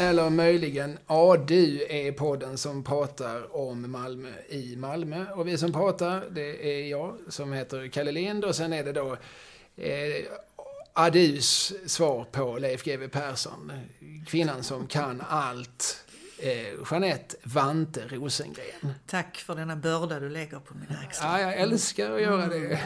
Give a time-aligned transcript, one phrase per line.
[0.00, 5.26] eller möjligen ADU är podden som pratar om Malmö i Malmö.
[5.34, 8.92] Och vi som pratar, det är jag som heter Kalle Lind och sen är det
[8.92, 9.16] då
[9.76, 10.24] eh,
[10.92, 13.72] ADUs svar på Leif GW Persson.
[14.26, 16.04] Kvinnan som kan allt.
[16.42, 18.94] Eh, Jeanette Vante Rosengren.
[19.06, 21.38] Tack för denna börda du lägger på mina axlar.
[21.38, 22.80] Ja, jag älskar att göra det.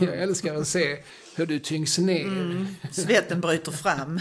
[0.00, 1.02] Jag älskar att se
[1.36, 2.26] hur du tyngs ner.
[2.26, 2.66] Mm.
[2.92, 4.20] Svetten bryter fram.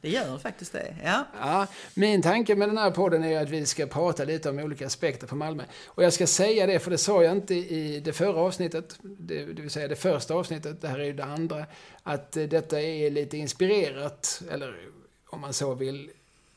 [0.00, 0.96] Det gör faktiskt det.
[1.04, 1.24] Ja.
[1.40, 4.86] Ja, min tanke med den här podden är att vi ska prata lite om olika
[4.86, 5.62] aspekter på Malmö.
[5.86, 9.44] Och jag ska säga det, för det sa jag inte i det förra avsnittet, det,
[9.44, 11.66] det vill säga det första avsnittet, det här är ju det andra,
[12.02, 14.76] att eh, detta är lite inspirerat, eller
[15.28, 16.10] om man så vill,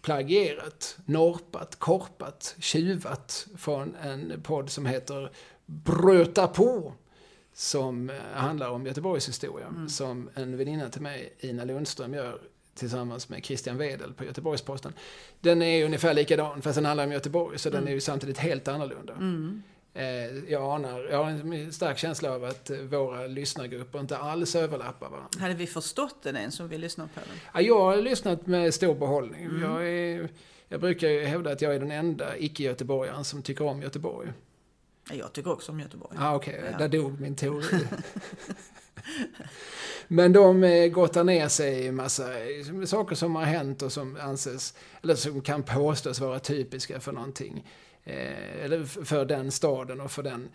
[0.10, 5.32] plagierat, norpat, korpat, tjuvat från en podd som heter
[5.66, 6.94] Bröta på
[7.54, 9.68] som eh, handlar om Göteborgs historia.
[9.68, 9.90] Mm.
[9.90, 12.42] Som en väninna till mig, Ina Lundström, gör
[12.76, 14.94] tillsammans med Christian Wedel på Göteborgs-Posten.
[15.40, 18.68] Den är ungefär likadan, fast den handlar om Göteborg, så den är ju samtidigt helt
[18.68, 19.14] annorlunda.
[19.14, 19.64] Mm.
[20.00, 25.10] Eh, Jag anar, jag har en stark känsla av att våra lyssnargrupper inte alls överlappar
[25.10, 25.40] varandra.
[25.40, 27.38] Hade vi förstått den än som vi lyssnar på den?
[27.54, 29.44] Ja, jag har lyssnat med stor behållning.
[29.46, 29.62] Mm.
[29.62, 30.30] Jag, är,
[30.68, 34.32] jag brukar hävda att jag är den enda icke-göteborgaren som tycker om Göteborg.
[35.10, 36.18] Ja, Jag tycker också om Göteborg.
[36.20, 36.78] Ah, Okej, Ja.
[36.78, 37.80] där dog min teori.
[40.08, 44.18] Men de eh, gottar ner sig i massa eh, saker som har hänt och som
[44.22, 47.68] anses, eller som kan påstås vara typiska för någonting.
[48.10, 50.50] Eh, eller för den staden och för den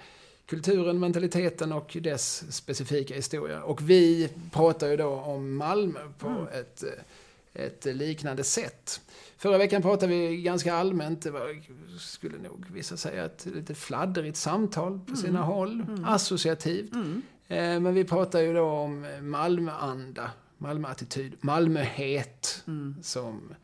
[0.47, 3.62] kulturen, mentaliteten och dess specifika historia.
[3.62, 9.00] Och vi pratar ju då om Malmö på ett, eh, ett liknande sätt.
[9.36, 11.62] Förra veckan pratade vi ganska allmänt, det var,
[11.98, 15.86] skulle nog vissa säga, ett lite fladdrigt samtal på sina håll.
[16.06, 16.92] Associativt.
[16.92, 17.22] Mm.
[17.48, 22.94] Eh, Men vi pratar ju då om Malmöanda, Malmöattityd, Malmöhet, Mm.
[23.02, 23.55] som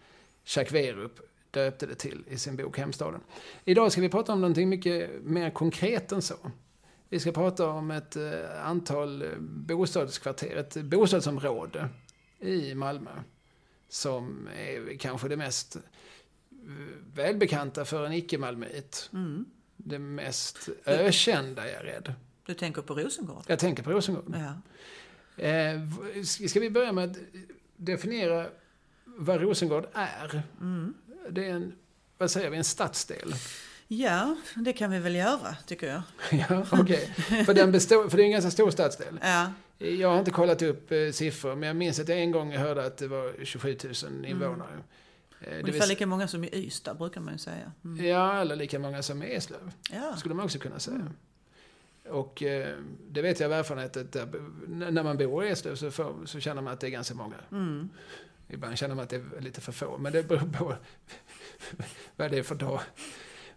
[0.44, 1.20] Jacques Werup
[1.50, 3.20] döpte det till i sin bok Hemstaden.
[3.64, 6.36] Idag ska vi prata om någonting mycket mer konkret än så.
[7.08, 11.88] Vi ska prata om ett eh, antal eh, bostadskvarter, ett bostadsområde
[12.38, 13.10] i Malmö.
[13.88, 15.82] Som är kanske det mest eh,
[17.14, 19.10] välbekanta för en icke-malmöit.
[19.12, 19.44] Mm.
[19.76, 22.14] Det mest ökända, är jag rädd.
[22.46, 23.44] Du tänker på Rosengård?
[23.46, 24.34] Jag tänker på Rosengård.
[24.34, 24.62] Ja.
[25.44, 25.80] Eh,
[26.24, 27.16] ska vi börja med att
[27.76, 28.46] definiera
[29.04, 30.42] vad Rosengård är?
[30.60, 30.94] Mm.
[31.30, 31.72] Det är en,
[32.18, 33.34] vad säger vi, en stadsdel?
[33.88, 36.02] ja, det kan vi väl göra, tycker jag.
[36.48, 37.14] ja, okej.
[37.46, 39.18] För, den består, för det är en ganska stor stadsdel.
[39.22, 42.56] Ja, Jag har inte kollat upp eh, siffror, men jag minns att jag en gång
[42.56, 44.78] hörde att det var 27 000 invånare.
[45.40, 47.72] Eh, det vill ungefär lika många som i Ystad, brukar man ju säga.
[47.84, 48.06] Mm.
[48.06, 50.16] Ja, eller lika många som i Eslöv, Ja.
[50.16, 51.06] skulle man också kunna säga.
[52.08, 52.76] Och eh,
[53.10, 54.28] det vet jag av erfarenhet att där,
[54.90, 57.36] när man bor i Eslöv så, får, så känner man att det är ganska många.
[57.52, 57.88] Mm.
[58.50, 60.74] Ibland känner man att det är lite för få, men det beror på
[62.16, 62.80] vad det är för dag.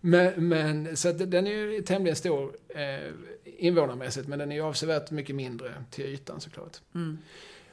[0.01, 3.11] Men, men, så den är ju tämligen stor eh,
[3.43, 6.77] invånarmässigt, men den är ju avsevärt mycket mindre till ytan såklart.
[6.95, 7.17] Mm.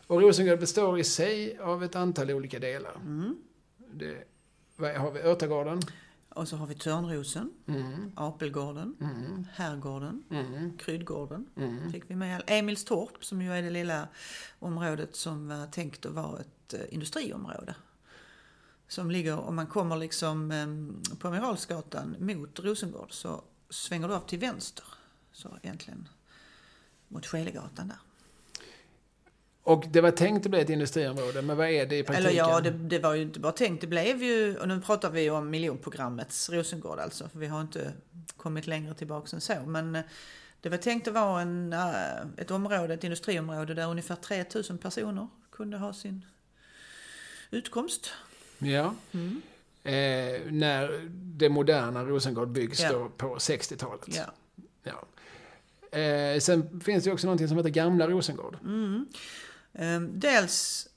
[0.07, 2.95] Och Rosengård består i sig av ett antal olika delar.
[2.97, 3.37] Mm.
[3.77, 4.15] Det,
[4.77, 5.21] vad har vi?
[5.21, 5.81] Örtagården?
[6.35, 11.47] Och så har vi Törnrosen, Mm, Apelgården, mm, Herrgården, mm, Kryddgården.
[11.57, 11.93] mm.
[11.93, 14.09] Fick vi med Emilstorp som ju är det lilla
[14.59, 17.75] området som var tänkt att vara ett eh, industriområde.
[18.89, 24.21] Som ligger, om man kommer liksom eh, på Amiralsgatan mot Rosengård så svänger du av
[24.21, 24.85] till vänster.
[25.33, 26.09] Så egentligen
[27.09, 27.99] mot Skelegatan där.
[29.71, 32.31] Och det var tänkt att bli ett industriområde, men vad är det i praktiken?
[32.31, 33.81] Eller ja, det, det var ju inte bara tänkt.
[33.81, 37.29] Det blev ju, och nu pratar vi om miljonprogrammets Rosengård alltså.
[37.29, 37.93] För vi har inte
[38.37, 39.55] kommit längre tillbaka än så.
[39.67, 40.03] Men eh,
[40.61, 45.29] det var tänkt att vara en, eh, ett område, ett industriområde där ungefär 3000 personer
[45.51, 46.27] kunde ha sin
[47.51, 48.11] utkomst.
[48.59, 48.95] Ja.
[49.13, 49.43] Mm.
[49.85, 52.93] Eh, när det moderna Rosengård byggs Ja.
[52.93, 54.09] då på 60-talet.
[54.17, 54.33] Ja.
[54.83, 55.05] Ja.
[55.99, 58.57] Eh, sen finns det också någonting som heter Gamla Rosengård.
[58.63, 59.07] Mm.
[59.75, 60.89] Ehm, dels,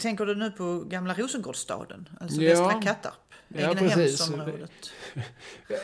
[0.00, 2.08] tänker du nu på gamla Rosengårdsstaden?
[2.20, 2.50] Alltså Ja.
[2.50, 3.14] Västra Kattarp?
[3.48, 3.70] Ja.
[3.70, 4.70] Egnahemsområdet.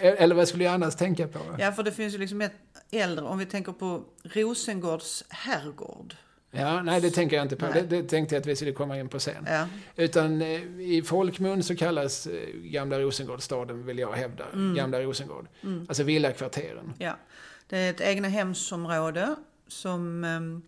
[0.01, 1.39] Eller vad skulle jag annars tänka på?
[1.59, 2.53] Ja, för det finns ju liksom ett
[2.91, 6.17] äldre, om vi tänker på Rosengårds herrgård.
[6.53, 7.67] Ja, nej det tänker jag inte på.
[7.67, 9.45] Det, det tänkte jag att vi skulle komma in på sen.
[9.47, 9.67] Ja,
[9.97, 14.75] Utan eh, i folkmun så kallas eh, Gamla Rosengårdsstaden, vill jag hävda, Mm.
[14.75, 15.49] Gamla Rosengård.
[15.89, 16.93] Alltså villakvarteren.
[16.99, 17.19] ja.
[17.67, 19.35] Det är ett egnahemsområde
[19.69, 20.63] som um,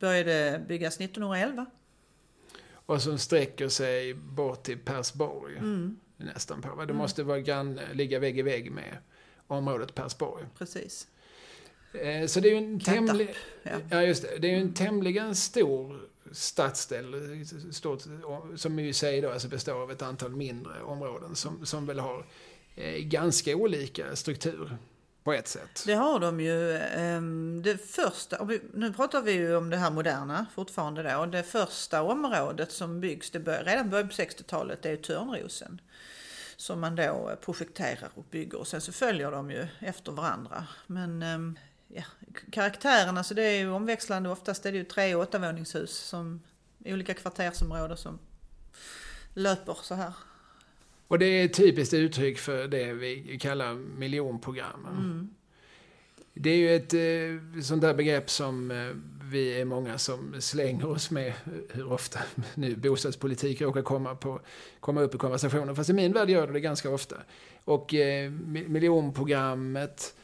[0.00, 1.66] började byggas 1911.
[2.72, 5.56] Och som sträcker sig bort till Persborg.
[5.56, 6.84] Mm, Nästan på.
[6.84, 8.96] Det måste vara grann, ligga vägg i vägg med
[9.46, 10.44] området Persborg.
[10.58, 11.08] precis.
[11.92, 13.34] Eh, Så det är ju en tämligen...
[13.62, 13.70] ja.
[13.90, 14.38] Ja, just det.
[14.38, 16.00] Det är ju en tämligen stor
[16.32, 17.14] stadsdel,
[17.72, 18.02] stort,
[18.56, 22.26] som i sig då alltså består av ett antal mindre områden som, som väl har
[22.76, 24.76] eh, ganska olika struktur
[25.24, 25.82] på ett sätt.
[25.86, 26.76] Det har de ju.
[26.76, 31.26] Ehm, det första, nu pratar vi ju om det här moderna fortfarande då.
[31.26, 35.80] Det första området som byggs, det bör, redan början på 60-talet, det är Törnrosen.
[36.56, 40.66] Som man då projekterar och bygger och sen så följer de ju efter varandra.
[40.86, 41.58] Men ehm,
[41.88, 42.02] ja,
[42.52, 44.30] karaktären, alltså det är ju omväxlande.
[44.30, 46.42] Oftast är det ju tre åttavåningshus som
[46.84, 48.18] i olika kvartersområden som
[49.34, 50.12] löper så här.
[51.10, 54.96] Och det är ett typiskt uttryck för det vi kallar miljonprogrammen.
[54.96, 55.30] Mm.
[56.34, 58.76] Det är ju ett eh, sånt där begrepp som eh,
[59.30, 61.32] vi är många som slänger oss med
[61.68, 62.20] hur ofta
[62.54, 64.40] nu bostadspolitik råkar komma, på,
[64.80, 65.76] komma upp i konversationen.
[65.76, 67.16] Fast i min värld gör det det ganska ofta.
[67.64, 68.30] Och eh,
[68.66, 70.14] miljonprogrammet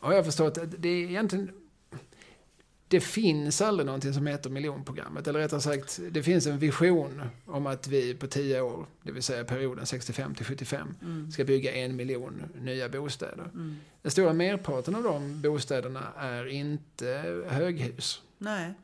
[0.00, 1.50] har jag förstått att det är egentligen
[2.94, 5.28] det finns aldrig någonting som heter miljonprogrammet.
[5.28, 9.22] Eller rättare sagt, det finns en vision om att vi på tio år, det vill
[9.22, 11.30] säga perioden 65 till 75, mm.
[11.30, 13.50] ska bygga en miljon nya bostäder.
[13.54, 13.76] Mm.
[14.02, 17.06] Den stora merparten av de bostäderna är inte
[17.48, 18.22] höghus.
[18.38, 18.74] Nej.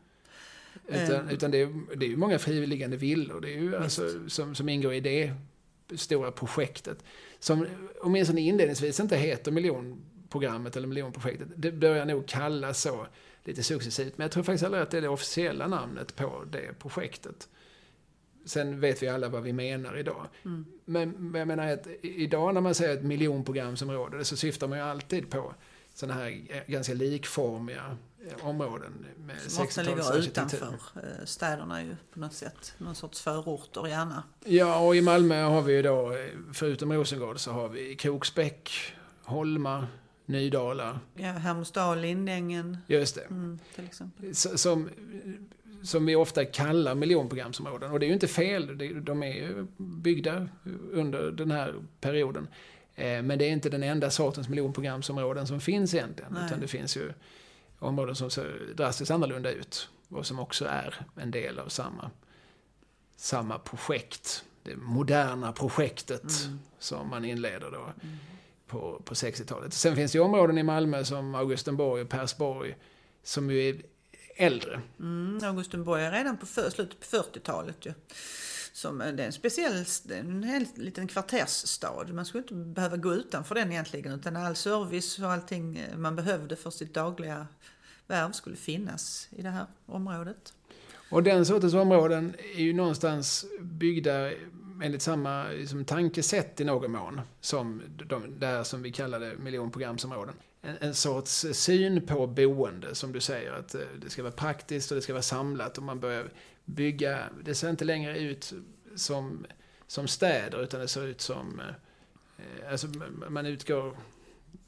[0.89, 1.29] Utan, mm.
[1.29, 4.95] utan det, är, det är många friliggande villor det är ju alltså, som, som ingår
[4.95, 5.33] i det
[5.97, 7.05] stora projektet.
[7.39, 7.67] Som
[8.01, 11.49] åtminstone inledningsvis inte heter miljonprogrammet eller miljonprojektet.
[11.57, 13.07] Det börjar nog kallas så
[13.45, 14.19] lite successivt.
[14.19, 17.49] Men jag tror faktiskt aldrig att det är det officiella namnet på det projektet.
[18.45, 20.27] Sen vet vi alla vad vi menar idag.
[20.45, 20.67] Mm.
[20.85, 25.31] Men, jag menar att idag när man säger ett miljonprogramsområde så syftar man ju alltid
[25.31, 25.55] på
[25.95, 26.31] sådana här
[26.67, 27.97] ganska likformiga
[28.27, 29.07] eh, områden.
[29.17, 32.75] Med som ofta ligger utanför eh, städerna ju på något sätt.
[32.79, 34.23] Någon sorts förorter gärna.
[34.45, 38.71] Ja, och i Malmö har vi ju då, eh, förutom Rosengård, så har vi Kroksbäck,
[39.23, 39.87] Holma,
[40.31, 41.01] Nydala.
[41.15, 42.79] Ja, Hermodsdal, Lindängen.
[42.87, 43.21] Just det.
[43.21, 44.35] Mm, till exempel.
[44.35, 44.89] Som,
[45.83, 47.91] som vi ofta kallar miljonprogramsområden.
[47.91, 50.49] Och det är ju inte fel, de är ju byggda
[50.93, 52.49] under den här perioden.
[52.95, 56.33] Eh, men det är inte den enda sortens miljonprogramsområden som finns egentligen.
[56.35, 56.47] Nej.
[56.47, 57.13] Utan det finns ju
[57.79, 59.89] områden som ser drastiskt annorlunda ut.
[60.09, 62.11] Och som också är en del av samma,
[63.17, 64.45] samma projekt.
[64.63, 66.59] Det moderna projektet mm.
[66.79, 67.93] som man inleder då.
[68.03, 68.19] Mm
[68.71, 69.75] på, på 60-talet.
[69.75, 72.77] Sen finns det områden i Malmö som Augustenborg och Persborg
[73.23, 73.83] som ju är
[74.37, 74.81] äldre.
[74.99, 77.93] Mm, Augustenborg är redan på för, slutet på 40-talet ju.
[78.73, 82.07] Som, det är en speciell, en, en liten kvartersstad.
[82.13, 86.17] Man skulle inte behöva gå utanför den egentligen utan all service och allting eh, man
[86.17, 87.47] behövde för sitt dagliga
[88.07, 90.55] värv skulle finnas i det här området.
[91.11, 94.31] Och den sortens områden är ju någonstans byggda
[94.83, 100.35] enligt samma liksom, tankesätt i någon mån som de där som vi kallade miljonprogramsområden.
[100.63, 104.91] En, en sorts syn på boende, som du säger, att eh, det ska vara praktiskt
[104.91, 106.31] och det ska vara samlat och man börjar
[106.65, 108.53] bygga, det ser inte längre ut
[108.95, 109.47] som,
[109.87, 111.61] som städer utan det ser ut som,
[112.39, 112.87] eh, alltså
[113.29, 113.87] man utgår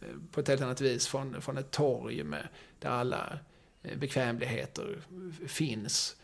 [0.00, 2.48] eh, på ett helt annat vis från, från ett torg med,
[2.78, 3.38] där alla
[3.96, 4.98] bekvämligheter
[5.46, 6.16] finns.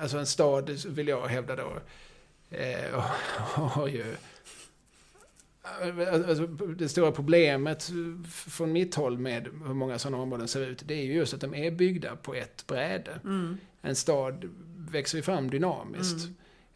[0.00, 1.80] Alltså en stad, vill jag hävda då,
[2.56, 3.00] eh,
[3.54, 4.16] har ju...
[6.12, 7.90] Alltså, det stora problemet
[8.26, 11.40] från mitt håll med hur många sådana områden ser ut, det är ju just att
[11.40, 13.20] de är byggda på ett bräde.
[13.24, 13.58] Mm.
[13.80, 14.44] En stad
[14.90, 16.28] växer ju fram dynamiskt.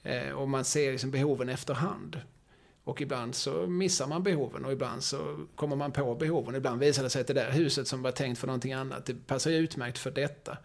[0.02, 0.28] Mm.
[0.28, 2.20] Eh, och man ser liksom behoven efterhand.
[2.84, 6.54] Och ibland så missar man behoven och ibland så kommer man på behoven.
[6.54, 9.26] Ibland visar det sig att det där huset som var tänkt för någonting annat, det
[9.26, 10.58] passar ju utmärkt för detta.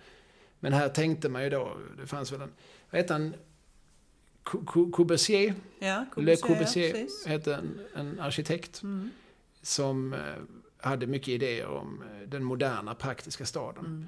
[0.60, 2.51] Men här tänkte man ju då, det fanns väl en,
[2.89, 3.34] vad heter han,
[4.92, 9.10] Corbusier, ja, Le Corbusier ja, hette en, en arkitekt mm.
[9.62, 10.20] som eh,
[10.78, 13.86] hade mycket idéer om eh, den moderna praktiska staden.
[13.86, 14.06] Mm.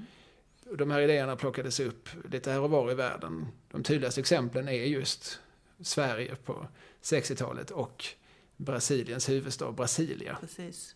[0.78, 3.48] De här idéerna plockades upp lite här och var i världen.
[3.72, 5.40] De tydligaste exemplen är just
[5.80, 6.68] Sverige på
[7.02, 8.06] 60-talet och
[8.58, 10.38] Brasiliens huvudstad Brasilia.
[10.42, 10.96] Precis.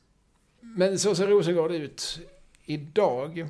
[0.60, 2.20] Men så ser Rosengård ut
[2.66, 3.48] idag.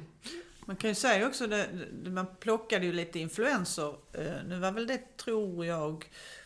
[0.71, 1.69] Man kan ju säga också, det,
[2.09, 3.95] man plockade ju lite influenser.
[4.13, 6.01] Eh, nu var väl det, tror jag, om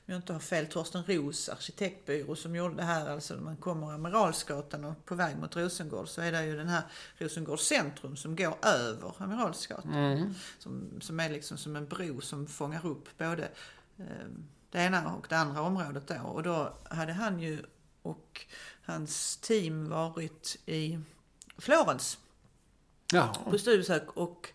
[0.06, 3.10] jag inte har fel, Torsten Ros arkitektbyrå som gjorde det här.
[3.10, 6.68] Alltså när man kommer Amiralsgatan och på väg mot Rosengård så är det ju den
[6.68, 6.82] här
[7.18, 9.94] Rosengårds centrum som går över Amiralsgatan.
[9.94, 10.34] Mm.
[10.60, 13.44] Som, som är liksom som en bro som fångar upp både
[13.98, 14.28] eh,
[14.70, 16.16] det ena och det andra området då.
[16.16, 17.60] Och då hade han ju
[18.02, 18.46] och
[18.86, 21.00] hans team varit i
[21.58, 22.18] Florens
[23.12, 23.36] Ja.
[23.50, 24.50] På studiebesök och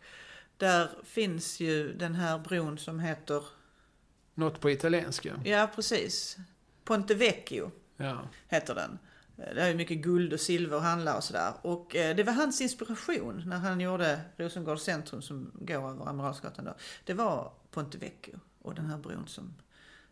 [0.56, 3.44] där finns ju den här bron som heter...
[4.34, 5.40] Något på italienska.
[5.44, 6.36] Ja, precis.
[6.84, 8.20] Ponte Vecchio ja.
[8.48, 8.98] heter den.
[9.36, 11.52] det är ju mycket guld och silver att handla och sådär.
[11.62, 16.64] Och eh, det var hans inspiration när han gjorde Rosengårds centrum som går över Amiralsgatan
[16.64, 16.74] då.
[17.04, 19.54] Det var Ponte Vecchio och den här bron som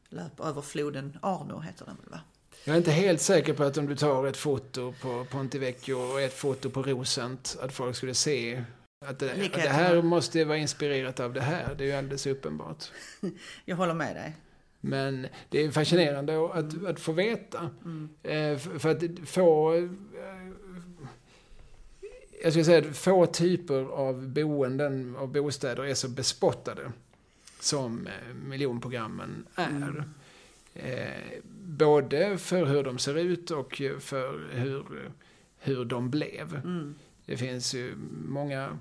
[0.09, 2.21] löper över floden Arno heter den väl va?
[2.65, 5.95] Jag är inte helt säker på att om du tar ett foto på Ponte Vecchio
[5.95, 8.65] och ett foto på Rosent, att folk skulle se
[9.07, 11.75] att det, att det här måste vara inspirerat av det här.
[11.75, 12.85] Det är ju alldeles uppenbart.
[13.65, 14.37] Jag håller med dig.
[14.81, 16.87] Men det är fascinerande att, mm.
[16.87, 17.71] att få veta.
[17.85, 18.09] Mm.
[18.23, 19.75] Eh, för att få...
[19.75, 19.89] Eh,
[22.43, 26.93] jag skulle säga att få typer av boenden och bostäder är så bespottade
[27.61, 29.67] som eh, miljonprogrammen är.
[29.67, 30.05] Mm.
[31.65, 35.11] Både för hur de ser ut och för hur,
[35.59, 36.55] hur de blev.
[36.55, 36.95] Mm.
[37.27, 37.95] Det finns ju
[38.27, 38.79] många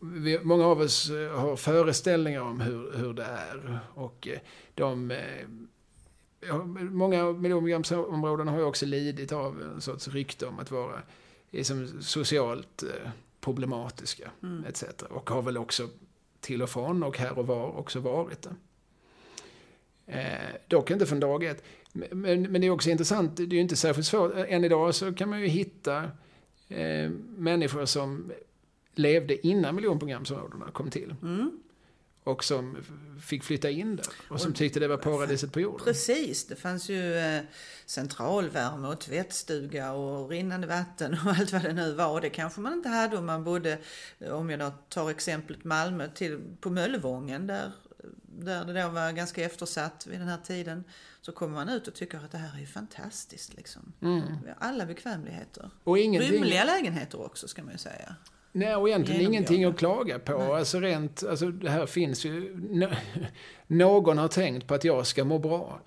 [0.00, 3.80] vi, många av oss eh, har föreställningar om hur, hur det är.
[3.94, 4.38] Och eh,
[4.74, 6.56] de, eh,
[6.90, 11.02] många miljonprogramsområden har ju också lidit av en sorts rykte om att vara
[11.50, 12.84] liksom, socialt
[13.40, 14.64] problematiska mm.
[14.64, 14.84] etc.
[15.10, 15.88] Och har väl också
[16.40, 18.54] till och från och här och var också varit det.
[20.06, 20.22] Eh,
[20.68, 21.64] dock inte från dag ett.
[21.92, 24.32] Men, men det är också intressant, det är ju inte särskilt svårt.
[24.34, 26.10] Än idag så kan man ju hitta
[26.68, 28.32] eh, människor som
[28.94, 31.14] levde innan miljonprogramsområdena kom till.
[31.22, 31.62] Mm.
[32.24, 32.76] Och som
[33.22, 34.06] fick flytta in där.
[34.28, 35.84] Och som tyckte det var paradiset på jorden.
[35.84, 37.42] Precis, det fanns ju eh,
[37.86, 42.08] centralvärme och tvättstuga och rinnande vatten och allt vad det nu var.
[42.08, 43.78] Och det kanske man inte hade om man bodde,
[44.30, 47.72] om jag tar exemplet Malmö, till, på Möllevången där,
[48.42, 50.84] där det då var ganska eftersatt vid den här tiden.
[51.20, 53.92] Så kommer man ut och tycker att det här är ju fantastiskt liksom.
[54.02, 54.22] Mm.
[54.58, 55.70] Alla bekvämligheter.
[55.84, 56.32] Och ingenting...
[56.32, 58.16] Rymliga lägenheter också ska man ju säga.
[58.52, 60.38] Nej, och egentligen ingenting att klaga på.
[60.38, 60.52] Nej.
[60.52, 62.56] Alltså rent, alltså det här finns ju...
[63.66, 65.80] Någon har tänkt på att jag ska må bra.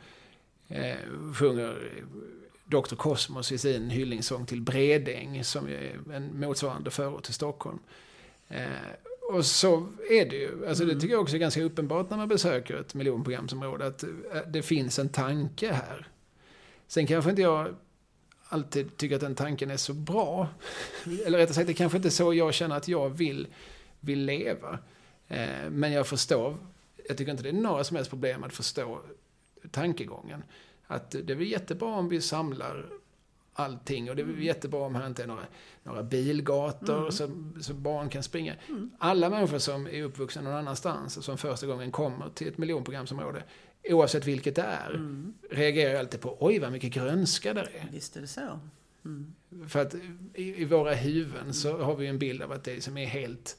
[0.67, 0.95] Eh,
[1.33, 1.91] sjunger
[2.65, 2.95] Dr.
[2.95, 7.79] Cosmos i sin hyllningssång till Bredäng, som är en motsvarande förort till Stockholm.
[8.49, 8.65] Eh,
[9.29, 10.67] och så är det ju.
[10.67, 10.95] Alltså mm.
[10.95, 14.09] Det tycker jag också är ganska uppenbart när man besöker ett miljonprogramsområde, att eh,
[14.47, 16.07] det finns en tanke här.
[16.87, 17.75] Sen kanske inte jag
[18.49, 20.47] alltid tycker att den tanken är så bra.
[21.25, 23.47] Eller rättare sagt, det kanske inte är så jag känner att jag vill,
[23.99, 24.79] vill leva.
[25.27, 26.57] Eh, men jag förstår,
[27.07, 28.99] jag tycker inte det är några som helst problem att förstå
[29.71, 30.43] tankegången.
[30.87, 32.85] Att det är väl jättebra om vi samlar
[33.55, 34.41] allting och det är mm.
[34.41, 35.45] jättebra om här inte är några,
[35.83, 37.11] några bilgator mm.
[37.11, 37.29] så,
[37.61, 38.55] så barn kan springa.
[38.69, 38.91] Mm.
[38.97, 43.43] Alla människor som är uppvuxna någon annanstans och som första gången kommer till ett miljonprogramsområde
[43.89, 45.33] oavsett vilket det är, mm.
[45.49, 47.89] reagerar alltid på oj vad mycket grönska där är.
[47.91, 48.59] Visst är det så.
[49.05, 49.33] Mm.
[49.67, 49.95] För att
[50.33, 53.57] i, i våra huvuden så har vi en bild av att det som är helt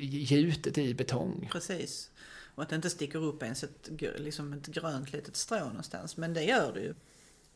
[0.00, 1.48] gjutet i betong.
[1.52, 2.10] Precis.
[2.54, 6.16] Och att det inte sticker upp ens ett, liksom ett grönt litet strå någonstans.
[6.16, 6.94] Men det gör det ju.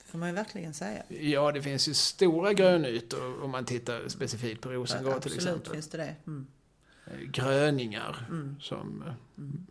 [0.04, 1.02] Får man ju verkligen säga.
[1.08, 5.60] Ja, det finns ju stora grönytor om man tittar specifikt på Rosengård ja, till exempel.
[5.60, 6.14] Absolut finns det det.
[6.26, 6.46] Mm.
[7.32, 8.56] Gröningar, mm.
[8.60, 9.04] som
[9.38, 9.66] mm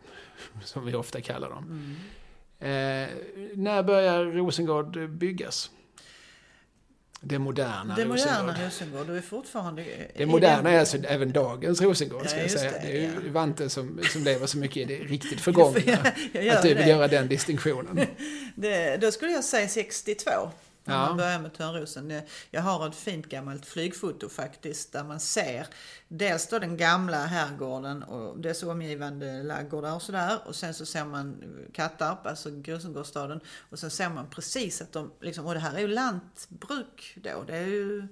[0.63, 1.63] som vi ofta kallar dem.
[1.63, 1.95] Mm.
[2.59, 3.09] Eh,
[3.55, 5.71] när börjar Rosengård byggas?
[7.23, 9.85] Det moderna Det moderna Rosengård, du är fortfarande...
[10.15, 12.71] Det moderna är alltså även dagens Rosengård, ska ja, jag säga.
[12.71, 13.31] Det, det är ju ja.
[13.31, 15.77] Vante som, som lever så mycket i det riktigt förgångna.
[15.97, 16.87] att du vill det.
[16.87, 18.07] göra den distinktionen.
[18.55, 20.31] Det, då skulle jag säga 62.
[20.85, 21.07] Om ja.
[21.07, 22.21] man börjar med Törnrosen.
[22.51, 25.67] Jag har ett fint gammalt flygfoto faktiskt där man ser
[26.07, 30.39] dels då den gamla herrgården och dess omgivande laggårdar och sådär.
[30.45, 33.39] Och sen så ser man Kattarp, alltså Rosengårdsstaden.
[33.69, 37.43] Och sen ser man precis att de, liksom, och det här är ju lantbruk då.
[37.47, 38.07] Det är ju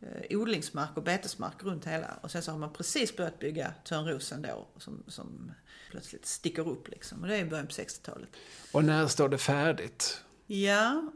[0.00, 2.18] eh, odlingsmark och betesmark runt hela.
[2.20, 5.52] Och sen så har man precis börjat bygga Törnrosen då som, som
[5.90, 7.22] plötsligt sticker upp liksom.
[7.22, 8.28] Och det är i början på 60-talet.
[8.72, 10.22] Och när står det färdigt?
[10.46, 11.12] Ja,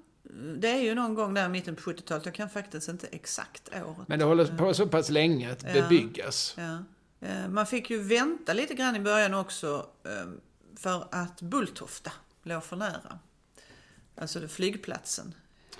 [0.57, 2.25] det är ju någon gång där i mitten på 70-talet.
[2.25, 4.09] Jag kan faktiskt inte exakt året.
[4.09, 5.73] Men det håller på så pass länge att ja.
[5.73, 6.55] bebyggas.
[6.59, 6.79] Ja.
[7.21, 10.31] Eh, man fick ju vänta lite grann i början också eh,
[10.77, 12.13] för att Bulltofta
[12.43, 13.19] låg för nära.
[14.17, 15.35] Alltså flygplatsen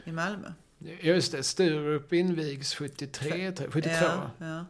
[0.05, 0.53] i Malmö.
[1.01, 3.91] Just det, Sturup invigs 73, 72.
[3.91, 4.65] Ja, ja.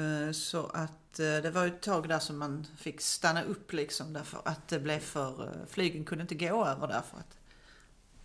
[0.00, 4.40] Eh, så att det var ett tag där som man fick stanna upp liksom därför
[4.44, 7.37] att det blev för, flygen kunde inte gå över därför att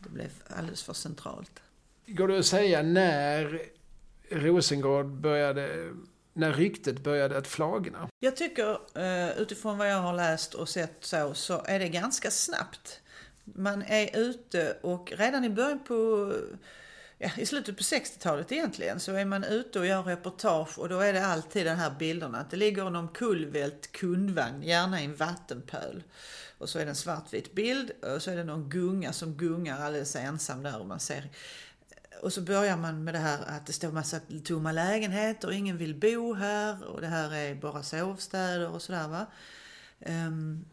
[0.04, 1.62] det blev alldeles för centralt.
[2.06, 3.62] Går det att säga när
[4.30, 5.94] Rosengård började
[6.34, 8.10] när ryktet började att flagna?
[8.20, 12.32] Jag tycker eh, utifrån vad jag har läst och sett så, så är det ganska
[12.32, 13.02] snabbt.
[13.44, 16.32] Man är ute och redan i början på,
[17.18, 21.00] ja, i slutet på 60-talet egentligen, så är man ute och gör reportage och då
[21.00, 25.16] är det alltid den här bilderna att det ligger en omkullvält kundvagn, gärna i en
[25.16, 26.04] vattenpöl.
[26.64, 29.82] Och så är det en svartvit bild och så är det någon gunga som gungar
[29.82, 31.30] alldeles ensam där och man ser
[32.22, 35.78] och så börjar man med det här att det står massa tomma lägenheter och ingen
[35.78, 39.26] vill bo här och det här är bara sovstäder och sådär va.
[40.00, 40.66] Um,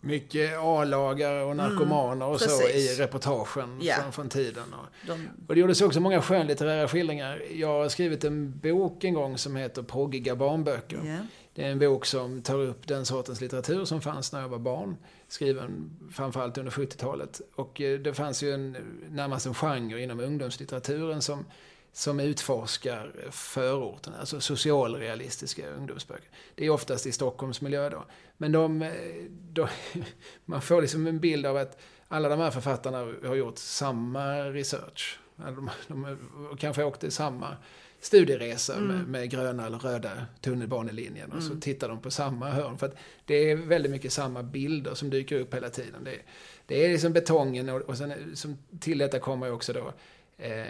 [0.00, 4.02] mycket A-lagare och narkomaner mm, och så i reportagen yeah.
[4.02, 4.74] från, från tiden.
[4.74, 5.28] Och, De...
[5.48, 7.42] och det gjordes också många skönlitterära skildringar.
[7.52, 11.04] Jag har skrivit en bok en gång som heter Proggiga barnböcker.
[11.04, 11.20] Yeah.
[11.56, 14.58] Det är en bok som tar upp den sortens litteratur som fanns när jag var
[14.58, 14.96] barn.
[15.28, 17.40] Skriven framförallt under 70-talet.
[17.54, 18.76] Och eh, det fanns ju en,
[19.10, 21.44] närmast en genre inom ungdomslitteraturen som
[21.92, 26.28] som utforskar förorten, alltså socialrealistiska ungdomsböcker.
[26.54, 28.04] Det är oftast i Stockholmsmiljö då.
[28.36, 28.90] Men de, eh,
[29.30, 29.68] de,
[30.44, 35.18] man får liksom en bild av att alla de här författarna har gjort samma research.
[35.36, 37.56] De, de, de kanske åkte samma
[38.00, 38.86] studieresa mm.
[38.86, 40.10] med, med, gröna eller röda
[40.40, 41.48] tunnelbanelinjen och mm.
[41.48, 42.78] så tittar de på samma hörn.
[42.78, 46.04] För att det är väldigt mycket samma bilder som dyker upp hela tiden.
[46.04, 46.18] Det,
[46.66, 49.92] det är liksom betongen och, och sen som till detta kommer också då
[50.38, 50.64] eh,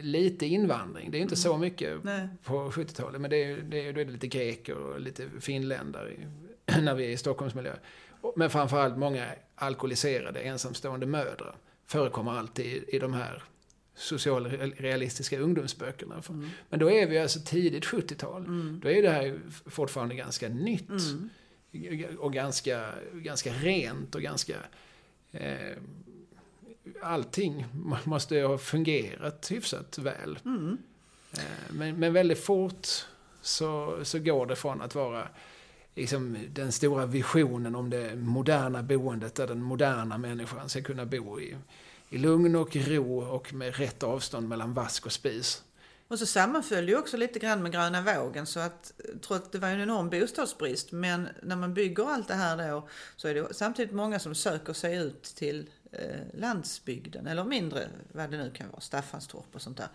[0.00, 1.10] lite invandring.
[1.10, 1.42] Det är inte mm.
[1.42, 2.28] så mycket Nej.
[2.44, 3.20] på 70-talet.
[3.20, 6.10] Men det är, det är, då är det lite greker och lite finländare
[6.82, 7.72] när vi är i Stockholmsmiljö.
[8.36, 13.42] Men framförallt många alkoholiserade ensamstående mödrar förekommer alltid i, i de här
[13.94, 16.22] socialrealistiska ungdomsböckerna.
[16.28, 16.50] Mm.
[16.68, 18.44] Men då är vi alltså tidigt 70-tal.
[18.44, 18.80] Mm.
[18.82, 20.88] Då är det här fortfarande ganska nytt.
[20.90, 21.30] Mm.
[22.18, 24.56] Och ganska, ganska rent och ganska
[25.32, 25.76] eh,
[27.02, 27.66] allting
[28.04, 30.38] måste ha fungerat hyfsat väl.
[30.44, 30.78] Mm.
[31.32, 32.86] Eh, men, men väldigt fort
[33.42, 35.28] så, så går det från att vara
[35.94, 41.40] liksom, den stora visionen om det moderna boendet där den moderna människan ska kunna bo
[41.40, 41.56] i,
[42.12, 45.62] i lugn och ro och med rätt avstånd mellan vask och spis.
[46.08, 49.58] Och så sammanföll det också lite grann med gröna vågen så att trots att det
[49.58, 53.54] var en enorm bostadsbrist men när man bygger allt det här då så är det
[53.54, 58.70] samtidigt många som söker sig ut till eh, landsbygden eller mindre, vad det nu kan
[58.70, 59.88] vara, Staffanstorp och sånt där.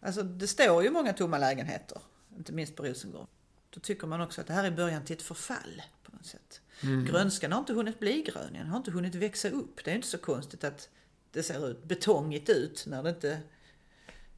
[0.00, 1.98] Alltså det står ju många tomma lägenheter,
[2.36, 3.26] inte minst på Rosengård.
[3.70, 6.60] Då tycker man också att det här är början till ett förfall på något sätt.
[6.82, 7.04] Mm.
[7.04, 9.84] Grönskan har inte hunnit bli grön, den har inte hunnit växa upp.
[9.84, 10.88] Det är inte så konstigt att
[11.34, 13.38] det ser ut betongigt ut när det inte...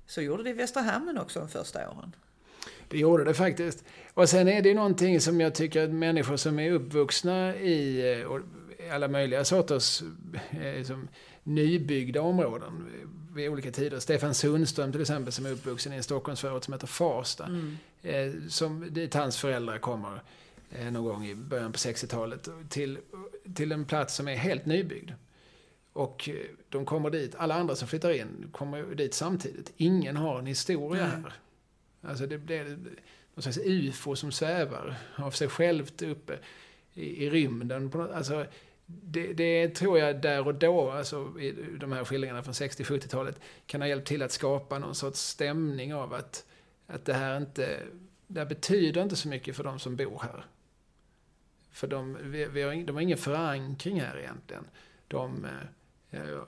[0.07, 2.13] Så gjorde det i Västra Hamnen också de första åren.
[2.89, 3.85] Det gjorde det faktiskt.
[4.15, 8.95] Och sen är det någonting som jag tycker att människor som är uppvuxna i eh,
[8.95, 10.03] alla möjliga sorters
[10.51, 11.09] eh, som
[11.43, 12.87] nybyggda områden
[13.35, 13.99] vid olika tider.
[13.99, 17.45] Stefan Sundström till exempel som är uppvuxen i en Stockholmsförort som heter Farsta.
[17.45, 17.77] Mm.
[18.03, 20.23] Eh, som, dit hans föräldrar kommer
[20.91, 22.99] någon gång i början på 60-talet till,
[23.55, 25.11] till en plats som är helt nybyggd.
[25.97, 26.35] Och eh,
[26.69, 29.73] de kommer dit, alla andra som flyttar in kommer dit samtidigt.
[29.77, 31.23] Ingen har en historia mm.
[31.23, 31.33] här.
[32.01, 32.65] Alltså det blir
[33.35, 36.39] någon slags ufo som svävar av sig självt uppe
[36.95, 37.93] i, i rymden.
[38.15, 38.47] Alltså,
[38.87, 43.81] det, det, tror jag där och då, alltså i de här skildringarna från 60-70-talet, kan
[43.81, 46.47] ha hjälpt till att skapa någon sorts stämning av att,
[46.87, 47.83] att det här inte,
[48.27, 50.45] det här betyder inte så mycket för de som bor här.
[51.71, 54.65] För de, vi, vi har, de har ingen förankring här egentligen.
[55.09, 55.51] De eh,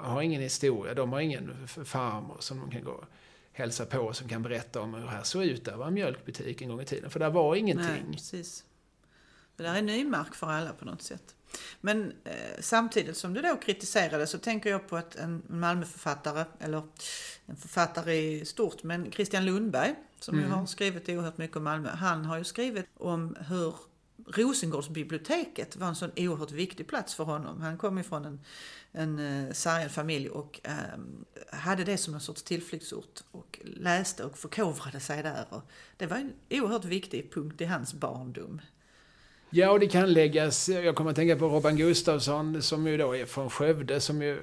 [0.00, 3.04] har ingen historia, de har ingen farmor som de kan gå och
[3.52, 5.64] hälsa på som kan berätta om hur det här såg ut.
[5.64, 7.86] Där var en mjölkbutik en gång i tiden, för där var ingenting.
[7.86, 8.64] Nej, precis.
[9.56, 11.34] Det där är ny mark för alla på något sätt.
[11.80, 16.82] Men eh, samtidigt som du då kritiserade så tänker jag på att en Malmöförfattare, eller
[17.46, 20.46] en författare i stort, men Christian Lundberg som mm.
[20.46, 21.88] ju har skrivit oerhört mycket om Malmö.
[21.88, 23.74] Han har ju skrivit om hur
[24.26, 27.60] Rosengårdsbiblioteket var en sån oerhört viktig plats för honom.
[27.60, 28.40] Han kom ifrån en,
[28.92, 34.38] en eh, sargad familj och ehm, hade det som en sorts tillflyktsort och läste och
[34.38, 35.44] förkovrade sig där.
[35.50, 35.62] Och
[35.96, 38.60] det var en oerhört viktig punkt i hans barndom.
[39.50, 43.16] Ja, och det kan läggas, jag kommer att tänka på Robban Gustafsson som ju då
[43.16, 44.38] är från Skövde som ju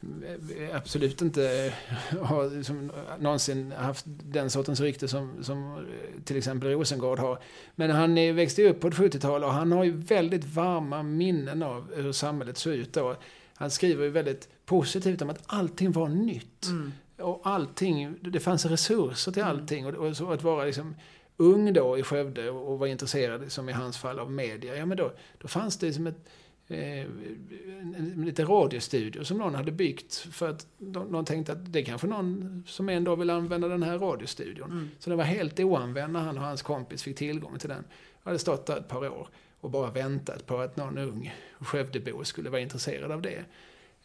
[0.00, 1.74] eh, absolut inte
[2.22, 7.38] har som någonsin haft den sortens rykte som, som eh, till exempel Rosengård har.
[7.74, 12.12] Men han växte upp på 70-talet och han har ju väldigt varma minnen av hur
[12.12, 13.16] samhället såg ut då.
[13.62, 16.66] Han skriver ju väldigt positivt om att allting var nytt.
[16.66, 16.92] Mm.
[17.18, 19.56] Och allting, det fanns resurser till mm.
[19.56, 19.86] allting.
[19.86, 20.94] Och, och så att vara liksom
[21.36, 24.96] ung då i Skövde och var intresserad, som i hans fall, av media, ja men
[24.96, 26.28] då, då fanns det som ett
[26.68, 31.78] eh, en, lite radiostudio som någon hade byggt för att de, de tänkte att det
[31.78, 34.70] är kanske någon som en dag vill använda den här radiostudion.
[34.70, 34.90] Mm.
[34.98, 37.84] Så den var helt oanvänd när han och hans kompis fick tillgång till den.
[38.22, 39.28] Jag hade stått där ett par år
[39.62, 43.44] och bara väntat på att någon ung Skövdebo skulle vara intresserad av det.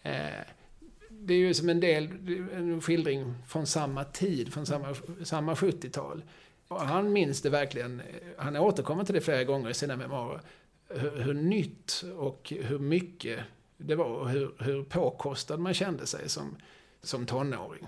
[0.02, 0.46] Eh,
[1.10, 2.10] det är ju som en del,
[2.54, 6.24] en skildring från samma tid, från samma, samma 70-tal.
[6.68, 8.02] Och han minns det verkligen,
[8.38, 10.42] han återkommer till det flera gånger i sina memoarer,
[10.90, 13.40] hur, hur nytt och hur mycket
[13.78, 16.56] det var och hur, hur påkostad man kände sig som,
[17.02, 17.88] som tonåring.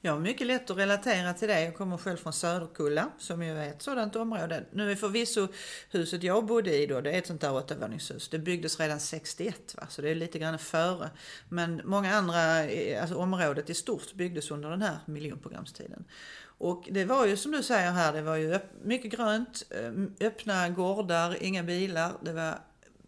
[0.00, 1.60] Jag har mycket lätt att relatera till det.
[1.64, 4.64] Jag kommer själv från Söderkulla som ju är ett sådant område.
[4.72, 5.48] Nu är förvisso
[5.90, 8.28] huset jag bodde i då, det är ett sånt där åttavåningshus.
[8.28, 11.10] Det byggdes redan 61 va, så det är lite grann före.
[11.48, 16.04] Men många andra, eh, alltså området i stort byggdes under den här miljonprogramstiden.
[16.44, 20.68] Och det var ju som du säger här, det var ju mycket grönt, eh, öppna
[20.68, 22.12] gårdar, inga bilar.
[22.22, 22.58] Det var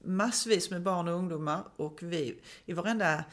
[0.04, 3.24] massvis med barn och ungdomar och vi i varenda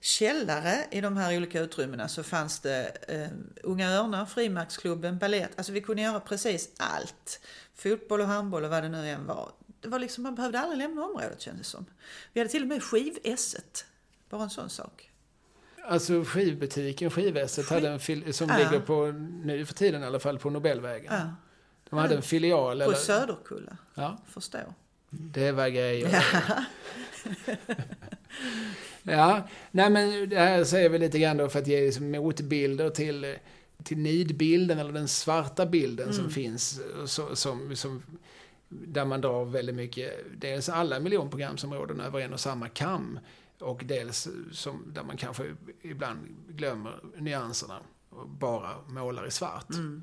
[0.00, 3.28] källare i de här olika utrymmena så fanns det eh,
[3.62, 5.50] Unga Örnar, Frimärksklubben, ballett.
[5.56, 7.40] Alltså vi kunde göra precis allt.
[7.74, 9.52] Fotboll och handboll och vad det nu än var.
[9.80, 11.86] Det var liksom, man behövde aldrig lämna området kändes det som.
[12.32, 13.84] Vi hade till och med skiv-esset.
[14.30, 15.10] Bara en sån sak.
[15.88, 18.58] Alltså skivbutiken Skivässet hade en fil- som ja.
[18.58, 19.06] ligger på,
[19.44, 21.12] nu för tiden i alla fall, på Nobelvägen.
[21.14, 21.34] Ja.
[21.90, 22.78] De hade en filial.
[22.78, 22.94] På eller?
[22.94, 23.76] Söderkulla.
[23.94, 24.18] Ja.
[24.28, 24.58] Förstå.
[25.10, 26.24] Det var grejer.
[26.38, 26.64] Ja.
[29.06, 32.90] ja, nej men det här säger vi lite grann då för att ge liksom motbilder
[32.90, 33.34] till,
[33.84, 36.16] till nidbilden eller den svarta bilden mm.
[36.16, 36.80] som finns.
[37.06, 38.02] Så, som, som,
[38.68, 43.18] där man drar väldigt mycket, dels alla miljonprogramsområden över en och samma kam.
[43.60, 45.44] Och dels som, där man kanske
[45.82, 47.78] ibland glömmer nyanserna
[48.10, 49.70] och bara målar i svart.
[49.70, 50.02] Mm.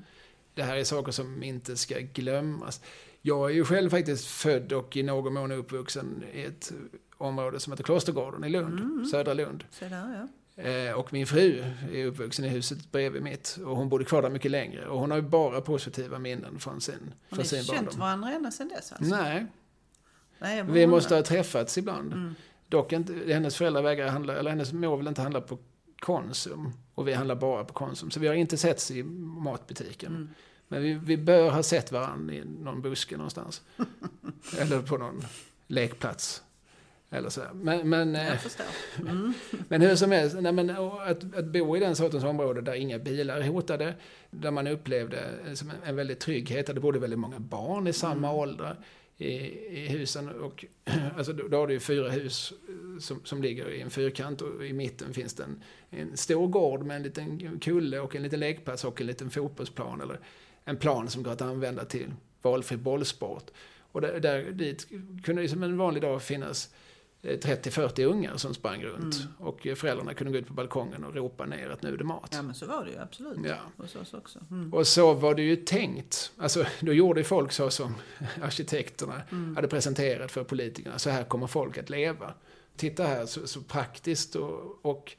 [0.53, 2.81] Det här är saker som inte ska glömmas.
[3.21, 6.73] Jag är ju själv faktiskt född och i någon mån uppvuxen i ett
[7.23, 9.05] område som heter Klostergården i Lund, mm.
[9.05, 9.63] södra Lund.
[9.79, 10.27] Där, ja.
[10.55, 14.29] Eh, och min fru är uppvuxen i huset bredvid mitt och hon bodde kvar där
[14.29, 14.87] mycket längre.
[14.87, 17.75] Och hon har ju bara positiva minnen från sin, från sin barndom.
[17.75, 19.15] Har ni känt varandra ända sedan dess alltså?
[19.15, 19.45] Nej.
[20.39, 22.13] Nej Vi måste ha träffats ibland.
[22.13, 22.35] Mm.
[22.69, 25.57] Dock inte, hennes föräldrar vägrar handla, eller hennes mor vill inte handla på
[25.99, 26.73] Konsum.
[26.95, 28.11] Och vi handlar bara på Konsum.
[28.11, 30.15] Så vi har inte setts i matbutiken.
[30.15, 30.29] Mm.
[30.67, 33.61] Men vi, vi bör ha sett varandra i någon buske någonstans.
[34.57, 35.25] eller på någon
[35.67, 36.43] lekplats.
[37.13, 37.41] Eller så.
[37.53, 38.39] Men, men, Jag eh.
[39.09, 39.33] Mm.
[39.67, 42.99] men hur som helst, nej, men, att, att bo i den sortens område där inga
[42.99, 43.93] bilar är hotade,
[44.31, 45.19] där man upplevde
[45.53, 48.39] som en, en väldig trygghet, där det bodde väldigt många barn i samma mm.
[48.39, 48.75] ålder
[49.17, 49.33] i,
[49.79, 50.29] i husen.
[50.29, 50.65] Och,
[51.17, 52.53] alltså, då, då har du ju fyra hus
[52.99, 56.85] som, som ligger i en fyrkant och i mitten finns det en, en stor gård
[56.85, 60.01] med en liten kulle och en liten lekplats och en liten fotbollsplan.
[60.01, 60.19] Eller
[60.65, 63.51] en plan som går att använda till valfri bollsport.
[63.91, 64.87] Och där, där dit
[65.23, 66.73] kunde det som en vanlig dag finnas
[67.23, 69.15] 30-40 eh, ungar som sprang runt.
[69.15, 69.27] Mm.
[69.37, 72.29] Och föräldrarna kunde gå ut på balkongen och ropa ner att nu är det mat.
[72.31, 73.39] Ja men så var det ju absolut.
[73.45, 73.57] Ja.
[73.77, 74.39] Hos oss också.
[74.51, 74.73] Mm.
[74.73, 76.31] Och så var det ju tänkt.
[76.37, 77.95] Alltså då gjorde folk så som
[78.41, 79.55] arkitekterna mm.
[79.55, 80.99] hade presenterat för politikerna.
[80.99, 82.33] Så här kommer folk att leva.
[82.75, 85.11] Titta här så, så praktiskt och, och,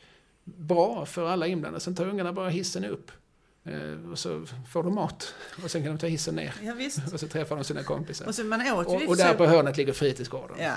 [0.45, 1.81] bra för alla inblandade.
[1.81, 3.11] Sen tar ungarna bara hissen upp.
[3.65, 5.35] Eh, och så får de mat.
[5.65, 6.55] Och sen kan de ta hissen ner.
[6.63, 6.75] Ja,
[7.13, 8.27] och så träffar de sina kompisar.
[8.27, 10.57] Och, så man åt ju och, och där på hörnet ligger fritidsgården.
[10.61, 10.77] Ja.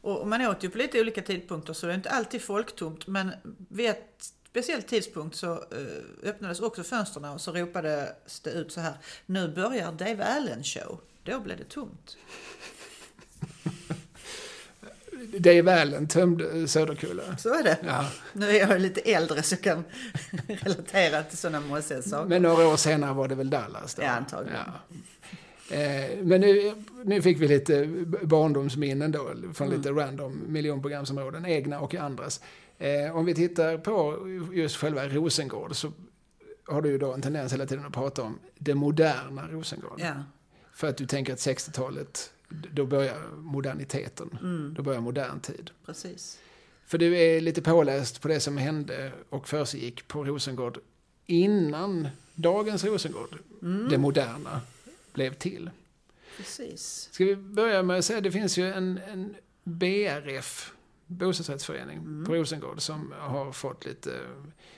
[0.00, 3.06] Och man åt ju på lite olika tidpunkter så det är inte alltid folktomt.
[3.06, 3.32] Men
[3.68, 8.80] vid ett speciell tidpunkt så eh, öppnades också fönstren och så ropades det ut så
[8.80, 8.94] här.
[9.26, 11.00] Nu börjar Dave Allen show.
[11.24, 12.16] Då blev det tomt.
[15.38, 17.36] Dave Allen tömde Söderkulla.
[17.36, 17.78] Så är det.
[17.86, 18.06] Ja.
[18.32, 19.84] Nu är jag lite äldre så jag kan
[20.48, 22.28] relatera till sådana mossiga saker.
[22.28, 24.02] Men några år senare var det väl Dallas då?
[24.02, 24.58] Ja, antagligen.
[24.66, 24.96] Ja.
[25.70, 26.72] Eh, men nu,
[27.04, 27.86] nu fick vi lite
[28.22, 29.78] barndomsminnen då, från mm.
[29.78, 32.40] lite random miljonprogramsområden, egna och andras.
[32.78, 34.18] Eh, om vi tittar på
[34.52, 35.92] just själva Rosengård så
[36.64, 40.00] har du ju då en tendens hela tiden att prata om det moderna Rosengård.
[40.00, 40.14] Ja.
[40.72, 44.38] För att du tänker att 60-talet, då börjar moderniteten.
[44.42, 44.74] Mm.
[44.74, 45.70] Då börjar modern tid.
[45.86, 46.38] Precis.
[46.86, 50.78] För du är lite påläst på det som hände och försiggick på Rosengård
[51.26, 53.88] innan dagens Rosengård, mm.
[53.88, 54.60] det moderna
[55.12, 55.70] blev till.
[56.36, 57.08] Precis.
[57.12, 60.72] Ska vi börja med att säga, det finns ju en, en BRF,
[61.06, 62.24] bostadsrättsförening, mm.
[62.24, 64.20] på Rosengård som har fått lite,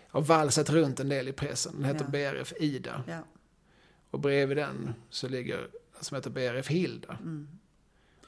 [0.09, 1.73] har valsat runt en del i pressen.
[1.77, 2.33] Den heter ja.
[2.33, 3.05] BRF Ida.
[3.09, 3.19] Ja.
[4.11, 5.69] Och bredvid den så ligger
[6.01, 7.19] som heter BRF Hilda.
[7.21, 7.49] Mm.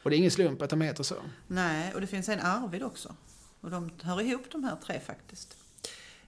[0.02, 1.16] Och det är ingen slump att de heter så.
[1.46, 3.16] Nej, och det finns en Arvid också.
[3.60, 5.56] Och de hör ihop de här tre faktiskt.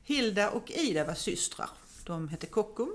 [0.03, 1.71] Hilda och Ida var systrar.
[2.05, 2.93] De hette Kockum.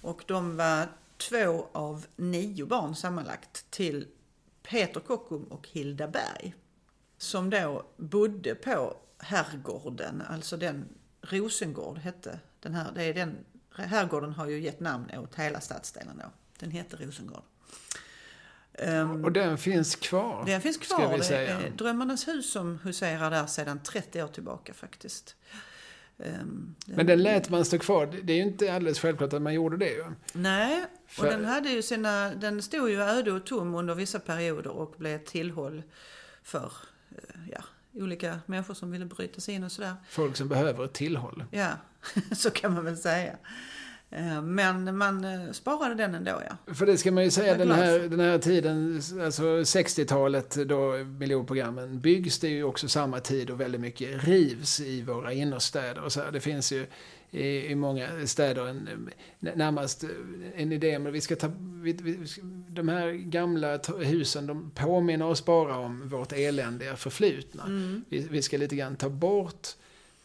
[0.00, 0.88] Och de var
[1.28, 4.08] två av nio barn sammanlagt till
[4.62, 6.54] Peter Kockum och Hilda Berg.
[7.18, 10.88] Som då bodde på herrgården, alltså den
[11.20, 12.92] Rosengård hette den här.
[12.94, 13.36] Det är den,
[13.76, 16.30] herrgården har ju gett namn åt hela stadsdelen då.
[16.58, 17.42] Den heter Rosengård.
[18.78, 20.44] Um, och den finns kvar?
[20.46, 21.18] Den finns kvar.
[21.18, 25.36] Det är Drömmarnas hus som huserar där sedan 30 år tillbaka faktiskt.
[26.16, 28.06] Um, Men den lät man stå kvar.
[28.22, 30.04] Det är ju inte alldeles självklart att man gjorde det ju.
[30.32, 31.24] Nej, För...
[31.24, 34.94] och den hade ju sina, den stod ju öde och tom under vissa perioder och
[34.98, 35.82] blev tillhåll
[36.42, 36.72] för,
[37.10, 37.64] eh, ja,
[38.02, 39.94] olika människor som ville bryta sig in och sådär.
[40.08, 41.44] Folk som behöver ett tillhåll.
[41.50, 41.70] Ja,
[42.32, 43.36] så kan man väl säga.
[44.14, 46.74] Eh, Men man eh, sparade den ändå, ja.
[46.74, 52.00] För det ska man ju säga, den här, den här tiden, alltså 60-talet då miljonprogrammen
[52.00, 56.04] byggs, det är ju också samma tid och väldigt mycket rivs i våra innerstäder.
[56.04, 56.32] Och så här.
[56.32, 56.86] Det finns ju
[57.30, 58.88] i, i många städer en,
[59.40, 60.04] eh, närmast
[60.54, 61.50] en idé om vi ska ta,
[61.82, 62.18] vi, vi,
[62.68, 67.62] de här gamla husen, de påminner oss bara om vårt eländiga förflutna.
[67.62, 68.04] Mm.
[68.08, 69.68] Vi, vi ska lite grann ta bort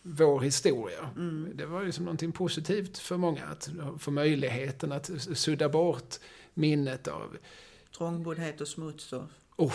[0.01, 1.09] vår historia.
[1.15, 1.51] Mm.
[1.55, 6.15] Det var ju som någonting positivt för många att få möjligheten att sudda bort
[6.53, 7.38] minnet av
[7.97, 9.23] Trångboddhet och smuts och
[9.55, 9.71] och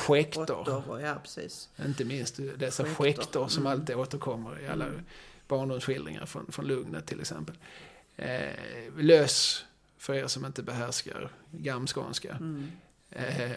[0.88, 1.68] och- Ja, precis.
[1.87, 3.72] Inte minst dessa skäktor som Mm.
[3.80, 5.00] alltid återkommer i alla Mm.
[5.48, 7.56] barndomsskildringar från, från Lugnet till exempel.
[8.16, 8.50] Eh,
[8.98, 9.64] lös,
[9.98, 12.30] för er som inte behärskar gamskånska.
[12.32, 12.66] Mm.
[13.10, 13.50] Eh,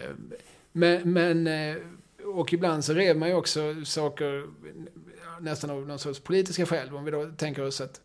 [0.72, 1.76] men, men, eh,
[2.24, 4.46] och ibland så rev man ju också saker
[5.40, 6.94] nästan av någon sorts politiska skäl.
[6.94, 8.00] Om vi då tänker oss att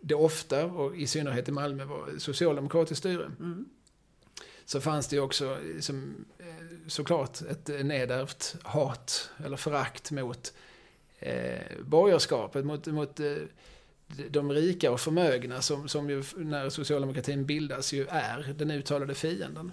[0.00, 3.24] det ofta, och i synnerhet i Malmö, var socialdemokratiskt styre.
[3.24, 3.68] Mm.
[4.64, 6.44] Så fanns det ju också som, eh,
[6.86, 10.52] såklart ett nedärvt hat eller förakt mot
[11.18, 13.36] eh, borgerskapet, mot, mot eh,
[14.30, 19.72] de rika och förmögna som, som ju när socialdemokratin bildas ju är den uttalade fienden.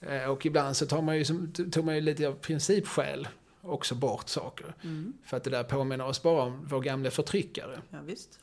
[0.00, 1.24] Eh, och ibland så tar man ju,
[1.70, 3.28] tog man ju lite av principskäl
[3.68, 4.74] också bort saker.
[4.82, 5.12] Mm.
[5.24, 7.80] För att det där påminner oss bara om vår gamla förtryckare.
[7.90, 8.38] Ja, visst.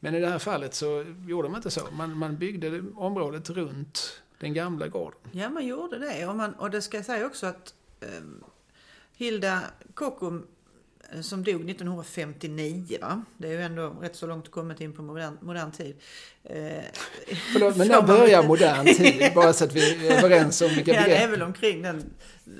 [0.00, 1.80] Men i det här fallet så gjorde man inte så.
[1.92, 5.18] Man, man byggde området runt den gamla gården.
[5.32, 6.26] Ja, man gjorde det.
[6.26, 8.08] Och, man, och det ska jag säga också att eh,
[9.16, 9.60] Hilda
[9.94, 10.46] Kockum
[11.20, 13.22] som dog 1959, va?
[13.38, 15.96] det är ju ändå rätt så långt kommit in på modern, modern tid.
[16.44, 16.84] Eh,
[17.52, 19.30] Förlåt, men när börjar modern tid?
[19.34, 21.30] Bara så att vi är överens om vilka Ja, det är begrepp.
[21.30, 22.04] väl omkring den...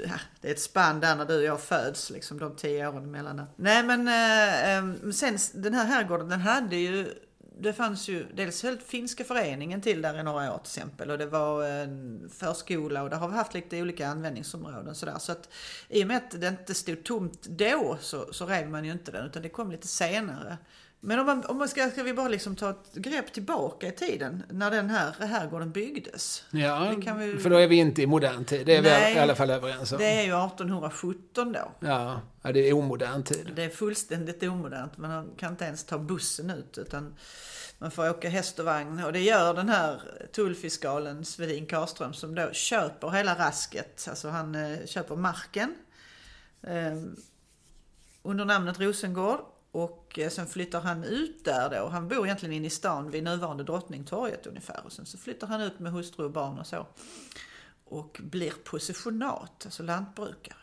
[0.05, 3.05] ja, Det är ett spann där när du och jag föds, liksom de tio åren
[3.05, 3.37] emellan.
[3.37, 3.47] där.
[3.57, 7.09] Nej, men eh, eh, sen den här herrgården, den hade ju...
[7.59, 11.19] Det fanns ju dels höll finska föreningen till där i några år till exempel och
[11.19, 15.19] det var en förskola och där har vi haft lite olika användningsområden sådär.
[15.19, 15.49] Så att
[15.89, 19.13] i och med att det inte stod tomt då så, så rev man ju inte
[19.13, 20.59] den utan det kom lite senare.
[21.01, 23.93] Men om, man, om man ska, ska vi bara liksom ta ett grepp tillbaka i
[23.93, 26.45] tiden när den här herrgården byggdes.
[26.51, 28.67] Ja, vi- för då är vi inte i modern tid.
[28.67, 29.13] Det är Nej.
[29.13, 29.99] vi i alla fall överens om.
[29.99, 31.73] Det är ju 1817 då.
[31.81, 33.53] Ja, ja, det är omodern tid.
[33.57, 34.97] Det är fullständigt omodernt.
[34.99, 37.15] Man kan inte ens ta bussen ut utan
[37.79, 39.05] man får åka häst och vagn.
[39.05, 40.01] Och det gör den här
[40.33, 44.07] tullfiskalen Svedin Karström som då köper hela rasket.
[44.11, 45.75] Alltså han eh, köper marken
[46.63, 46.97] eh,
[48.23, 49.41] under namnet Rosengård.
[49.77, 51.89] Och eh, sen flyttar han ut där då.
[51.89, 54.81] Han bor egentligen inne i stan vid nuvarande Drottningtorget ungefär.
[54.85, 56.87] Och sen så flyttar han ut med hustru och barn och så.
[57.85, 60.57] Och blir possessionat, alltså lantbrukare.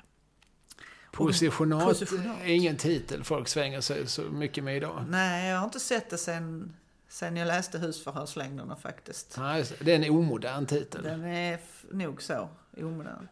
[1.12, 2.38] Positionat, Positionat.
[2.42, 5.06] är ingen titel folk svänger sig så mycket med idag.
[5.10, 6.76] Nej, jag har inte sett det sen,
[7.08, 9.38] sen jag läste husförhörslängderna faktiskt.
[9.58, 9.92] Just det.
[9.92, 11.04] är en omodern titel.
[11.04, 11.60] Den är
[11.92, 13.28] nog så omodern.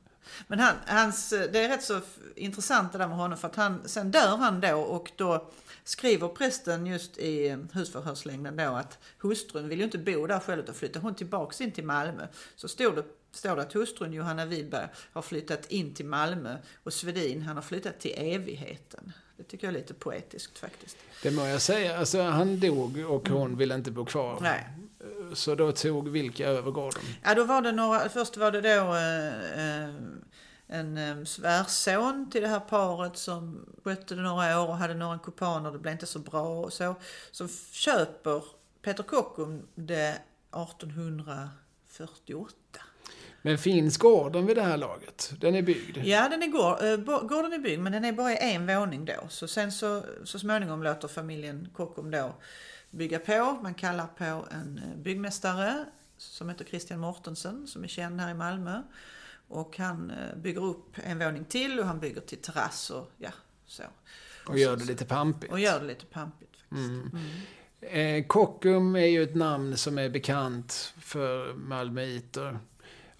[0.47, 1.99] Men han, hans, det är rätt så
[2.36, 5.49] intressant det där med honom för att han, sen dör han då och då
[5.84, 10.75] skriver prästen just i husförhörslängden då att hustrun vill ju inte bo där själv utan
[10.75, 12.27] flyttar hon tillbaks in till Malmö.
[12.55, 16.93] Så står det, står det att hustrun Johanna Widberg har flyttat in till Malmö och
[16.93, 19.13] Svedin han har flyttat till evigheten.
[19.38, 20.97] Det tycker jag är lite poetiskt faktiskt.
[21.23, 21.99] Det må jag säga.
[21.99, 24.39] Alltså, han dog och hon ville inte bo kvar.
[24.41, 24.67] Nej.
[25.33, 27.01] Så då tog vilka över gården?
[27.23, 29.89] Ja, då var det några, först var det då eh, eh,
[30.67, 35.19] en eh, svärson till det här paret som skötte det några år och hade några
[35.19, 36.95] kupaner, det blev inte så bra och så.
[37.31, 38.43] Så köper
[38.81, 40.17] Peter Kockum det
[40.51, 42.55] 1848.
[43.41, 45.33] Men finns gården vid det här laget?
[45.39, 45.97] Den är byggd?
[45.97, 49.05] Ja, den är gård, eh, gården är byggd men den är bara i en våning
[49.05, 49.27] då.
[49.29, 52.33] Så sen så, så småningom låter familjen Kockum då
[52.91, 53.60] bygga på.
[53.63, 55.86] Man kallar på en eh, byggmästare
[56.17, 58.82] som heter Christian Mortensen som är känd här i Malmö.
[59.47, 63.32] Och han eh, bygger upp en våning till och han bygger till terrass och ja,
[63.65, 63.84] så.
[64.47, 65.54] Och gör det lite pampigt?
[65.54, 66.89] Och gör det lite pampigt faktiskt.
[66.89, 67.12] Mm.
[67.82, 68.19] Mm.
[68.19, 72.60] Eh, Kockum är ju ett namn som är bekant för malmöiter.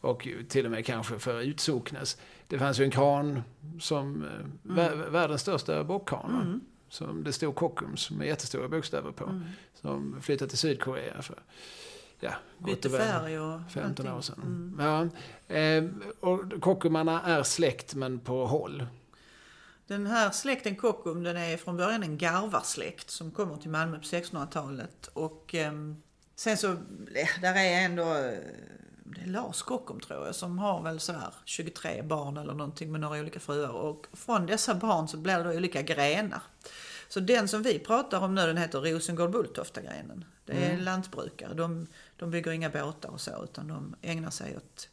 [0.02, 2.18] Och till och med kanske för utsocknes.
[2.48, 3.42] Det fanns ju en kran
[3.80, 4.30] som, eh,
[4.76, 6.62] vär, världens största bockkran.
[6.92, 9.24] Som det stod Kockums med jättestora bokstäver på.
[9.24, 9.44] Mm.
[9.74, 11.44] Som flyttade till Sydkorea för,
[12.20, 14.24] ja, Bytte färg och 15 år allting.
[14.24, 14.44] sedan.
[14.44, 15.12] Mm.
[15.48, 15.84] Ja, eh,
[16.20, 18.86] och Kockumarna är släkt men på håll.
[19.88, 24.04] Den här släkten Kockum den är från början en garvarsläkt som kommer till Malmö på
[24.04, 25.08] 1600-talet.
[25.14, 26.02] Och ehm,
[26.36, 28.40] sen så, eh, där är ändå eh,
[29.16, 33.02] det är Lars Kockum tror jag, som har väl sådär 23 barn eller någonting med
[33.02, 33.70] några olika fruar.
[33.70, 36.42] Och från dessa barn så blir det då olika grenar.
[37.10, 40.26] Så den som vi pratar om nu den heter Rosengård Bulltofta-grenen.
[40.46, 40.84] Det är Mm.
[40.84, 41.54] lantbrukare.
[41.54, 44.90] De, de bygger inga båtar och så utan de ägnar sig åt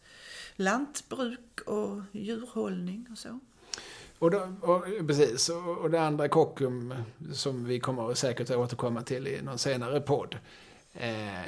[0.57, 3.40] lantbruk och djurhållning och så.
[4.18, 6.94] Och, då, och precis, och, det andra Kockum
[7.33, 10.37] som vi kommer att säkert återkomma till i någon senare podd.
[10.94, 11.42] Eh,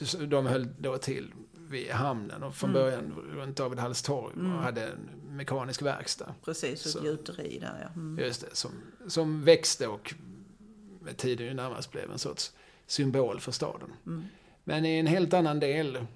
[0.00, 1.32] så de höll då till
[1.72, 2.82] vid hamnen och från Mm.
[2.82, 4.56] början runt David Halls torg Mm.
[4.56, 6.34] och hade en mekanisk verkstad.
[6.44, 7.88] Precis, och ett gjuteri där ja.
[8.00, 8.24] Mm.
[8.24, 8.70] Just det, som,
[9.08, 10.14] som växte och
[11.00, 12.52] med tiden ju närmast blev en sorts
[12.86, 13.92] symbol för staden.
[14.06, 14.24] Mm.
[14.64, 16.06] Men i en helt annan del,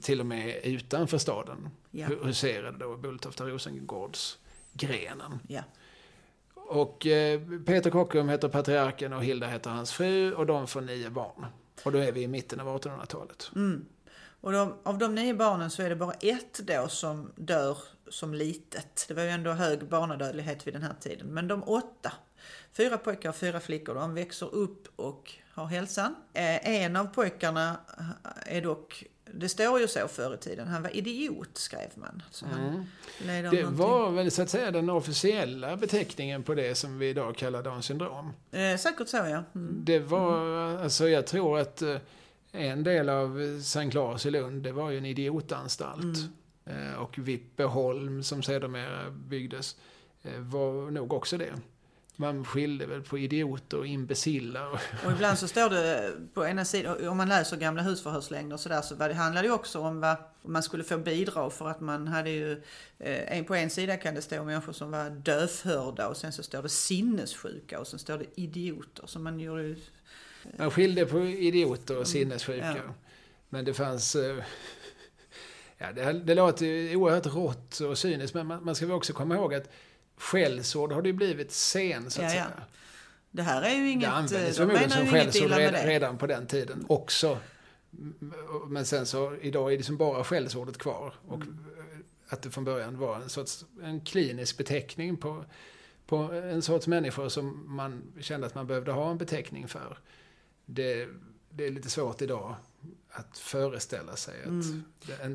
[0.00, 2.06] till och med utanför staden, Ja.
[2.06, 5.38] hu- huserade då Bulltofta Rosengårdsgrenen.
[5.48, 5.62] Ja.
[6.54, 11.10] Och eh, Peter Kockum heter patriarken och Hilda heter hans fru och de får nio
[11.10, 11.46] barn.
[11.84, 13.50] Och då är vi i mitten av 1800-talet.
[13.56, 13.84] Mm.
[14.44, 17.78] Och de, av de nio barnen så är det bara ett då som dör
[18.08, 19.04] som litet.
[19.08, 21.26] Det var ju ändå hög barnadödlighet vid den här tiden.
[21.26, 22.12] Men de åtta,
[22.72, 26.14] fyra pojkar och fyra flickor, de växer upp och har hälsan.
[26.32, 27.76] Eh, En av pojkarna
[28.46, 32.22] är dock, det står ju så förr i tiden, han var idiot skrev man.
[32.44, 32.84] Mm.
[33.26, 33.76] Det någonting.
[33.76, 37.86] var väl så att säga den officiella beteckningen på det som vi idag kallar Downs
[37.86, 38.32] syndrom.
[38.50, 39.44] Eh, säkert så ja.
[39.54, 39.82] Mm.
[39.84, 40.38] Det var,
[40.78, 41.96] alltså jag tror att eh,
[42.54, 46.18] en del av Sankt Claes i Lund, det var ju en idiotanstalt.
[46.66, 49.76] Eh, Och Vippeholm som sedermera byggdes
[50.22, 51.52] eh, var nog också det.
[52.16, 54.80] Man skilde väl på idioter och imbeciller.
[55.06, 58.82] Och ibland så står det på ena sidan, om man läser gamla husförhörslängder och sådär,
[58.82, 62.08] så var det handlade ju också om vad man skulle få bidrag för att man
[62.08, 62.52] hade ju,
[62.98, 66.42] eh, en, på en sida kan det stå människor som var dövhörda och sen så
[66.42, 69.06] står det sinnessjuka och sen står det idioter.
[69.06, 69.76] Så man gjorde ju,
[70.58, 72.64] Man skilde på idioter och sinnessjuka.
[72.66, 72.76] Mm.
[72.86, 72.94] Ja.
[73.48, 74.14] Men det fanns...
[74.16, 74.36] eh,
[75.78, 79.34] Ja, det, det låter oerhört rått och cyniskt, men man, man ska väl också komma
[79.34, 79.70] ihåg att
[80.16, 82.44] skällsord har det ju blivit sen, så att Ja, ja.
[82.44, 82.62] säga.
[83.30, 85.86] det här är ju Det inget, användes de förmodligen menar som skällsord redan, det.
[85.86, 87.38] redan på den tiden också.
[88.68, 91.14] Men sen så, idag är det som bara skällsordet kvar.
[91.28, 91.58] Och Mm.
[92.28, 95.44] att det från början var en sorts, en klinisk beteckning på,
[96.06, 99.98] på en sorts människor som man kände att man behövde ha en beteckning för.
[100.66, 101.08] Det,
[101.50, 102.56] det är lite svårt idag
[103.10, 104.84] att föreställa sig att Mm.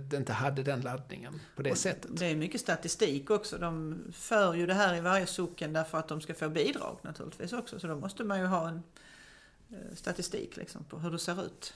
[0.09, 2.11] det, inte hade den laddningen på det Och sättet.
[2.19, 3.57] Det är mycket statistik också.
[3.57, 7.53] De för ju det här i varje socken därför att de ska få bidrag naturligtvis
[7.53, 7.79] också.
[7.79, 8.83] Så då måste man ju ha en
[9.69, 11.73] eh, statistik liksom på hur det ser ut.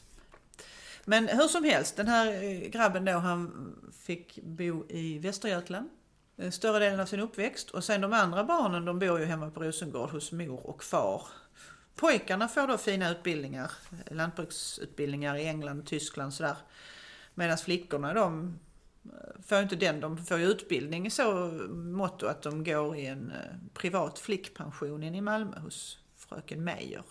[1.06, 5.90] Men hur som helst, den här eh, grabben då han fick bo i Västergötland
[6.38, 7.70] eh, större delen av sin uppväxt.
[7.70, 11.28] Och sen de andra barnen de bor ju hemma på Rosengård hos mor och far.
[11.96, 13.72] Pojkarna får då fina utbildningar,
[14.12, 16.56] lantbruksutbildningar i England och Tyskland sådär.
[17.34, 18.60] Medan flickorna de
[19.06, 22.98] eh, får ju inte den, de får ju utbildning i så måtto att de går
[22.98, 27.04] i en eh, privat flickpension inne i Malmö hos fröken Meijer.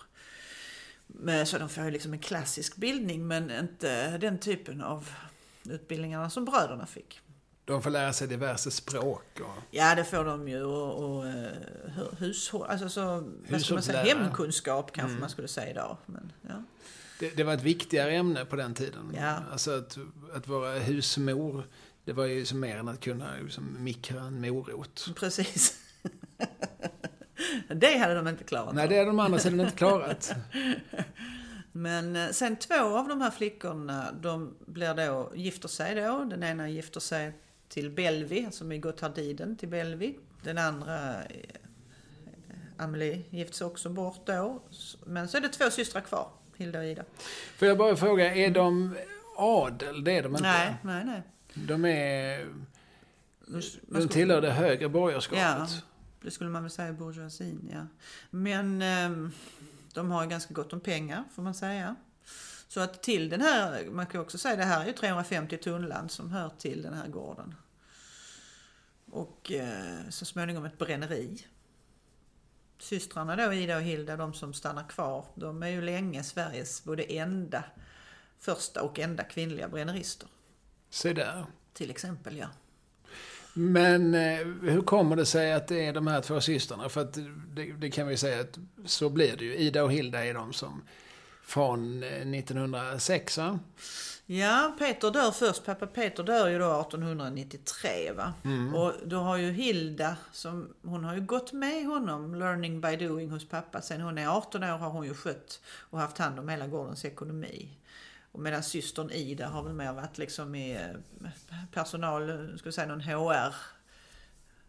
[1.44, 5.10] Så de får ju liksom en klassisk bildning men inte den typen av
[5.64, 7.20] utbildningarna som bröderna fick.
[7.64, 9.40] De får lära sig diverse språk.
[9.40, 11.32] Och, Ja det får de ju och, och eh,
[11.96, 15.20] hu- hushåll, alltså så, vad ska man säga, hemkunskap kanske Mm.
[15.20, 15.96] man skulle säga idag.
[16.06, 16.62] Men, ja.
[17.20, 19.12] Det, det var ett viktigare ämne på den tiden.
[19.20, 19.38] Ja.
[19.52, 19.98] Alltså att,
[20.34, 21.66] att vara husmor,
[22.04, 25.08] det var ju som mer än att kunna liksom, mikra en morot.
[25.16, 25.78] Precis.
[27.68, 30.32] det hade de inte klarat Nej, det har de andra sidan inte klarat.
[31.72, 36.24] Men eh, sen två av de här flickorna, de blir då, gifter sig då.
[36.30, 37.32] Den ena gifter sig
[37.72, 40.18] till Belvi, som i Gotthardiden till Belvi.
[40.42, 41.40] Den andra, eh,
[42.76, 44.62] Amelie, gifts också bort då.
[45.06, 47.04] Men så är det två systrar kvar, Hilda och Ida.
[47.56, 48.96] Får jag bara fråga, är de
[49.36, 50.04] adel?
[50.04, 50.42] Det är de inte.
[50.42, 51.22] Nej, nej, nej.
[51.54, 52.46] De är...
[53.80, 55.42] De tillhör det högre borgerskapet.
[55.42, 55.66] Ja,
[56.22, 57.86] det skulle man väl säga bourgeoisien, ja.
[58.30, 59.32] Men ehm,
[59.94, 61.96] de har ganska gott om pengar, får man säga.
[62.72, 66.10] Så att till den här, man kan också säga det här är ju 350 tunnland
[66.10, 67.54] som hör till den här gården.
[69.10, 71.46] Och eh, så småningom ett bränneri.
[72.78, 77.02] Systrarna då, Ida och Hilda, de som stannar kvar, de är ju länge Sveriges både
[77.02, 77.64] enda,
[78.38, 80.28] första och enda kvinnliga brännerister.
[80.90, 81.44] Se där.
[81.72, 82.46] Till exempel, ja.
[83.54, 86.88] Men eh, hur kommer det sig att det är de här två systrarna?
[86.88, 87.18] För att
[87.54, 89.56] det, det kan vi säga att så blir det ju.
[89.56, 90.82] Ida och Hilda är de som
[91.42, 93.58] från eh, 1906, va?
[94.26, 95.64] Ja, Peter dör först.
[95.64, 98.32] Pappa Peter dör ju då 1893 va.
[98.74, 103.30] Och då har ju Hilda, som, hon har ju gått med honom, learning by doing
[103.30, 103.82] hos pappa.
[103.82, 107.04] Sen hon är 18 år har hon ju skött och haft hand om hela gårdens
[107.04, 107.78] ekonomi.
[108.32, 110.88] Och medan systern Ida har väl mer varit liksom i eh,
[111.72, 113.00] personal, ska vi säga någon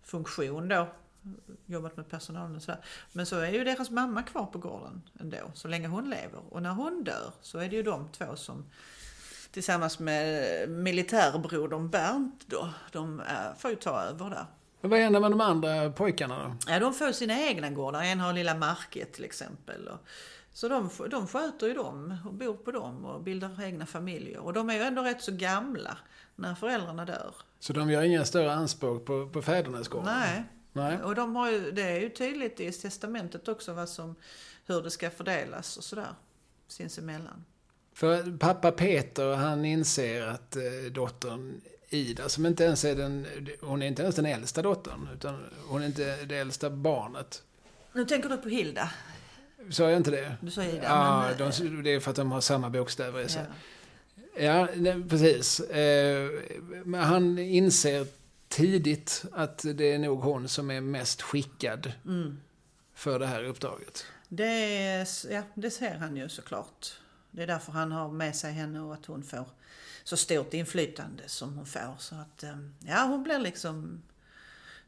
[0.03, 0.87] HR-funktion då.
[1.65, 2.81] Jobbat med personalen och sådär.
[3.11, 6.41] Men så är ju deras mamma kvar på gården ändå, så länge hon lever.
[6.49, 8.65] Och när hon dör så är det ju de två som
[9.51, 13.25] tillsammans med militärbrodern Bernt då, de äh,
[13.57, 14.45] får ju ta över där.
[14.81, 16.71] Men vad händer med de andra pojkarna då?
[16.71, 18.03] Ja, de får sina egna gårdar.
[18.03, 19.89] En har lilla Market till exempel.
[20.53, 24.39] Så de, de sköter ju dem och bor på dem och bildar egna familjer.
[24.39, 25.97] Och de är ju ändå rätt så gamla
[26.35, 27.35] när föräldrarna dör.
[27.59, 30.05] Så de gör inga större anspråk på, på fädernesgården?
[30.05, 30.43] Nej.
[30.73, 31.03] Nej.
[31.03, 34.15] Och de har ju, det är ju tydligt i testamentet också vad som,
[34.65, 36.15] hur det ska fördelas och sådär
[36.67, 37.45] sinsemellan.
[37.93, 40.61] För pappa Peter, han inser att eh,
[40.91, 43.27] dottern Ida, som inte ens är den,
[43.61, 47.43] hon är inte ens den äldsta dottern, utan hon är inte det äldsta barnet.
[47.93, 48.89] Nu tänker du på Hilda?
[49.69, 50.35] Sa jag inte det?
[50.41, 53.23] Du sa Ida, Ja, men, de, det är för att de har samma bokstäver i
[53.23, 53.29] ja.
[53.29, 53.45] sig.
[54.37, 55.59] Ja, nej, precis.
[55.59, 56.29] Eh,
[56.85, 58.07] men han inser
[58.53, 62.39] tidigt att det är nog hon som är mest skickad Mm.
[62.93, 64.05] för det här uppdraget.
[64.29, 64.45] Det,
[64.87, 66.87] är- ja, det ser han ju såklart.
[67.31, 69.45] Det är därför han har med sig henne och att hon får
[70.03, 71.95] så stort inflytande som hon får.
[71.99, 74.01] Så att, eh, ja, hon blir liksom...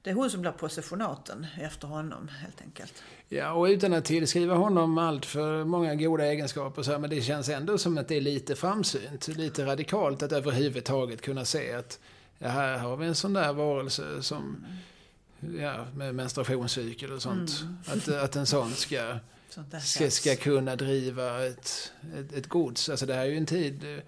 [0.01, 3.03] Det är hon som blir positionaten efter honom helt enkelt.
[3.29, 7.21] Ja, och utan att tillskriva honom allt för många goda egenskaper så här, men det
[7.21, 11.99] känns ändå som att det är lite framsynt, lite radikalt att överhuvudtaget kunna se att
[12.39, 14.65] ja, här har vi en sån där varelse som,
[15.59, 17.63] ja, med menstruationscykel och sånt.
[17.87, 19.17] Att, att en sån ska,
[19.81, 22.89] ska, ska kunna driva ett, ett, ett gods.
[22.89, 24.01] Alltså det här är ju en tid,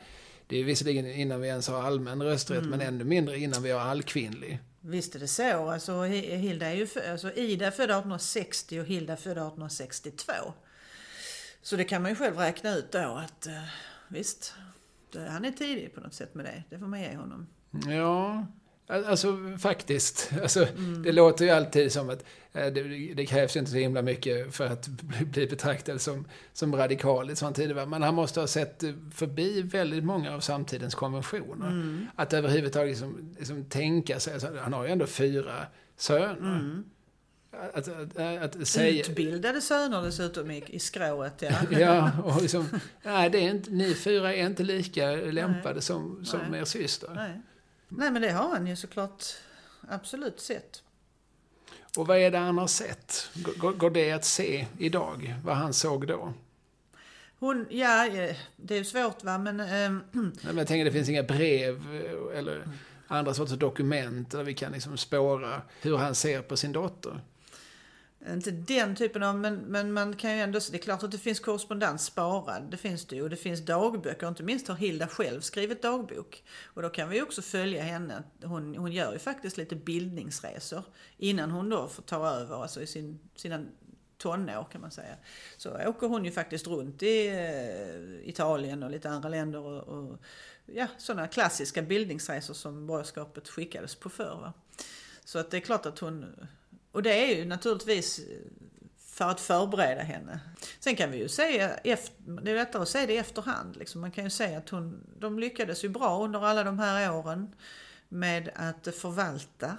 [0.48, 3.80] det är visserligen innan vi ens har allmän rösträtt, men ännu mindre innan vi har
[3.82, 4.60] allkvinnlig.
[4.82, 5.70] Visst är det så.
[5.70, 10.34] Alltså, Hi- Hilda är ju, fö- alltså, Ida är född 1860 och Hilda född 1862.
[11.62, 13.64] Så det kan man ju själv räkna ut då att eh,
[14.08, 14.54] visst,
[15.30, 16.64] han är tidig på något sätt med det.
[16.70, 17.48] Det får man ge honom.
[17.88, 18.46] Ja,
[18.88, 20.32] alltså faktiskt.
[20.42, 20.68] Alltså,
[21.04, 24.66] Det låter ju alltid som att eh, det, det krävs inte så himla mycket för
[24.66, 27.90] att bli, betraktad som, som radikal i sånt tidevarv.
[27.90, 32.08] Men han måste ha sett förbi väldigt många av samtidens konventioner.
[32.16, 35.66] Att överhuvudtaget liksom, liksom tänka sig, alltså, han har ju ändå fyra
[35.98, 36.84] söner.
[37.74, 39.02] Att, att, att, att säga...
[39.02, 41.52] Utbildade söner dessutom i, i skrået, ja.
[41.80, 42.70] Ja, och liksom,
[43.04, 46.60] nej, det är inte, ni fyra är inte lika lämpade som, som Nej.
[46.60, 47.12] er syster.
[47.16, 47.42] Nej.
[47.90, 49.24] Nej, men det har han ju såklart
[49.90, 50.84] absolut sett.
[51.98, 53.30] Och vad är det han har sett?
[53.58, 56.34] Går, går det att se idag, vad han såg då?
[57.40, 59.90] Hon, ja, eh, det är svårt va, men Nej,
[60.42, 62.68] Men jag tänker det finns inga brev eh, eller
[63.08, 67.22] andra sorters dokument där vi kan liksom spåra hur han ser på sin dotter.
[68.34, 71.18] Inte den typen av, men, men man kan ju ändå, det är klart att det
[71.18, 73.24] finns korrespondens sparad, det finns det ju.
[73.24, 76.44] Och det finns dagböcker, inte minst har Hilda själv skrivit dagbok.
[76.64, 78.24] Och då kan vi också följa henne.
[78.44, 80.84] Hon, hon gör ju faktiskt lite bildningsresor
[81.18, 83.66] innan hon då får ta över, alltså i sin, sina
[84.18, 85.16] tonår kan man säga.
[85.58, 90.18] Så åker hon ju faktiskt runt i eh, Italien och lite andra länder och, och
[90.66, 94.38] ja, sådana klassiska bildningsresor som borgerskapet skickades på förr.
[94.42, 94.54] Va?
[95.26, 96.48] Så att det är klart att hon...
[96.98, 98.26] Och det är ju naturligtvis eh,
[98.98, 100.40] för att förbereda henne.
[100.80, 103.76] Sen kan vi ju säga, det är lättare att säga det i efterhand.
[103.76, 104.02] Liksom.
[104.02, 107.56] Man kan ju säga att hon, de lyckades ju bra under alla de här åren
[108.10, 109.78] med att förvalta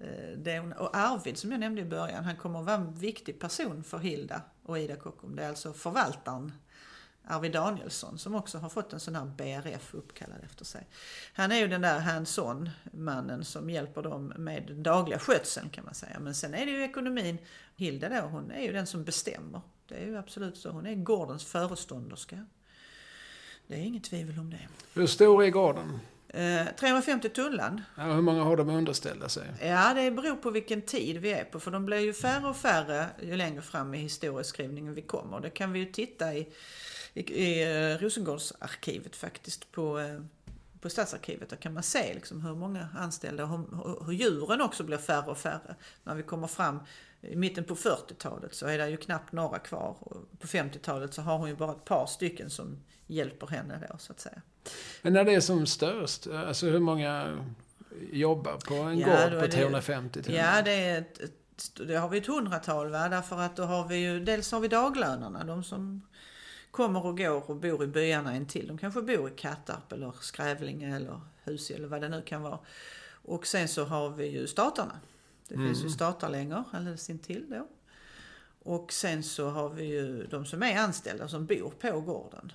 [0.00, 2.94] eh, det hon, och Arvid som jag nämnde i början, han kommer att vara en
[2.94, 5.36] viktig person för Hilda och Ida Kockum.
[5.36, 6.52] Det är alltså förvaltaren
[7.28, 10.86] Arvid Danielsson som också har fått en sån här BRF uppkallad efter sig.
[11.32, 15.84] Han är ju den där hands-on mannen som hjälper dem med den dagliga skötseln kan
[15.84, 16.18] man säga.
[16.20, 17.38] Men sen är det ju ekonomin.
[17.76, 19.60] Hilda då, hon är ju den som bestämmer.
[19.88, 20.70] Det är ju absolut så.
[20.70, 22.46] Hon är gårdens förestånderska.
[23.66, 24.68] Det är inget tvivel om det.
[24.94, 25.98] Hur stor är gården?
[26.28, 27.82] Eh, 350 tunnland.
[27.96, 29.48] Ja, hur många har de underställda sig?
[29.60, 31.60] Ja, det beror på vilken tid vi är på.
[31.60, 35.40] För de blir ju färre och färre ju längre fram i historieskrivningen vi kommer.
[35.40, 36.48] Det kan vi ju titta i,
[37.20, 37.62] i, i
[37.92, 40.20] eh, Rosengårdsarkivet faktiskt på, eh,
[40.80, 41.48] på Stadsarkivet.
[41.50, 45.26] Där kan man se liksom hur många anställda och hur, hur djuren också blir färre
[45.30, 45.74] och färre.
[46.04, 46.80] När vi kommer fram
[47.20, 49.96] i mitten på 40-talet så är det ju knappt några kvar.
[50.00, 53.98] Och på 50-talet så har hon ju bara ett par stycken som hjälper henne då
[53.98, 54.42] så att säga.
[55.02, 57.38] Men när det är som störst, alltså hur många
[58.12, 60.34] jobbar på en Ja, gård på det- 350 till?
[60.34, 61.32] Ja, det är ett, ett,
[61.86, 63.08] det har vi ett hundratal va?
[63.08, 66.02] Därför att då har vi ju, dels har vi daglönerna, de som
[66.70, 68.66] kommer och går och bor i byarna intill.
[68.66, 72.58] De kanske bor i Kattarp eller Skrävlinge eller Husy eller vad det nu kan vara.
[73.10, 75.00] Och sen så har vi ju statarna.
[75.48, 77.68] Det finns ju statarlängor alldeles intill då.
[78.62, 82.52] Och sen så har vi ju de som är anställda som bor på gården.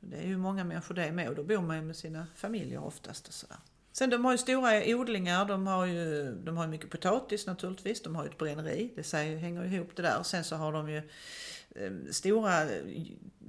[0.00, 2.84] Det är ju många människor det med och då bor man ju med sina familjer
[2.84, 3.28] oftast.
[3.28, 3.56] Och sådär.
[3.92, 8.16] Sen de har ju stora odlingar, de har ju de har mycket potatis naturligtvis, de
[8.16, 10.22] har ju ett bränneri, det säger, hänger ihop det där.
[10.22, 11.02] Sen så har de ju
[11.74, 12.82] Eh, stora eh,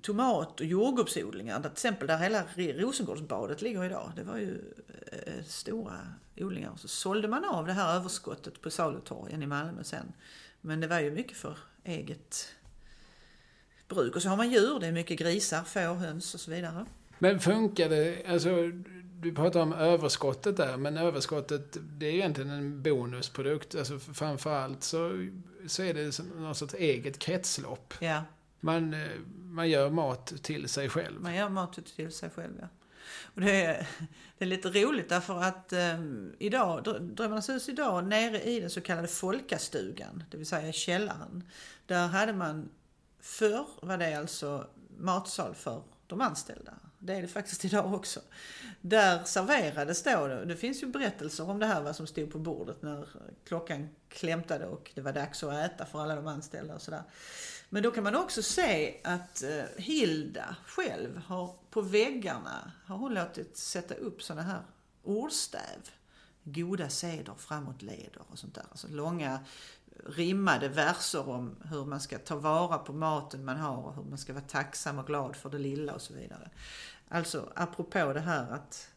[0.02, 4.12] tomat och jordgubbsodlingar, till exempel där hela Rosengårdsbadet ligger idag.
[4.16, 4.74] Det var ju
[5.12, 6.08] eh, stora
[6.38, 6.76] odlingar.
[6.78, 10.14] Så sålde man av det här överskottet på salutorgen i Malmö sen.
[10.62, 12.56] Men det var ju mycket för eget
[13.88, 14.16] bruk.
[14.16, 16.86] Och så har man djur, det är mycket grisar, får, höns och så vidare.
[17.20, 18.50] Men funkar det, alltså
[19.22, 23.76] du pratar om överskottet där, men överskottet det är ju egentligen en bonusprodukt.
[23.76, 25.28] Alltså framförallt så,
[25.68, 27.94] så är det någon sorts eget kretslopp.
[28.00, 28.24] Ja.
[28.60, 31.22] Man, eh, man gör mat till sig själv.
[31.22, 32.68] Man gör mat till sig själv, ja.
[33.24, 33.88] Och det, är,
[34.38, 36.00] det är lite roligt därför att eh,
[36.40, 41.44] idag, Drömmarnas hus idag, nere i den så kallade folkastugan, det vill säga källaren,
[41.86, 42.70] där hade man
[43.20, 46.74] förr var det alltså matsal för de anställda.
[47.06, 48.20] Det är det faktiskt idag också.
[48.82, 52.82] Där serverades då, det finns ju berättelser om det här vad som stod på bordet
[52.82, 53.10] när
[53.48, 57.04] klockan klämtade och det var dags att äta för alla de anställda och sådär.
[57.70, 63.14] Men då kan man också se att eh, Hilda själv har på väggarna har hon
[63.14, 64.62] låtit sätta upp sådana här
[65.04, 65.90] ordstäv.
[66.44, 68.66] Goda seder framåt leder och sånt där.
[68.72, 69.40] Alltså långa
[70.06, 74.18] rimmade verser om hur man ska ta vara på maten man har och hur man
[74.18, 76.50] ska vara tacksam och glad för det lilla och så vidare.
[77.10, 78.90] Alltså apropå det här att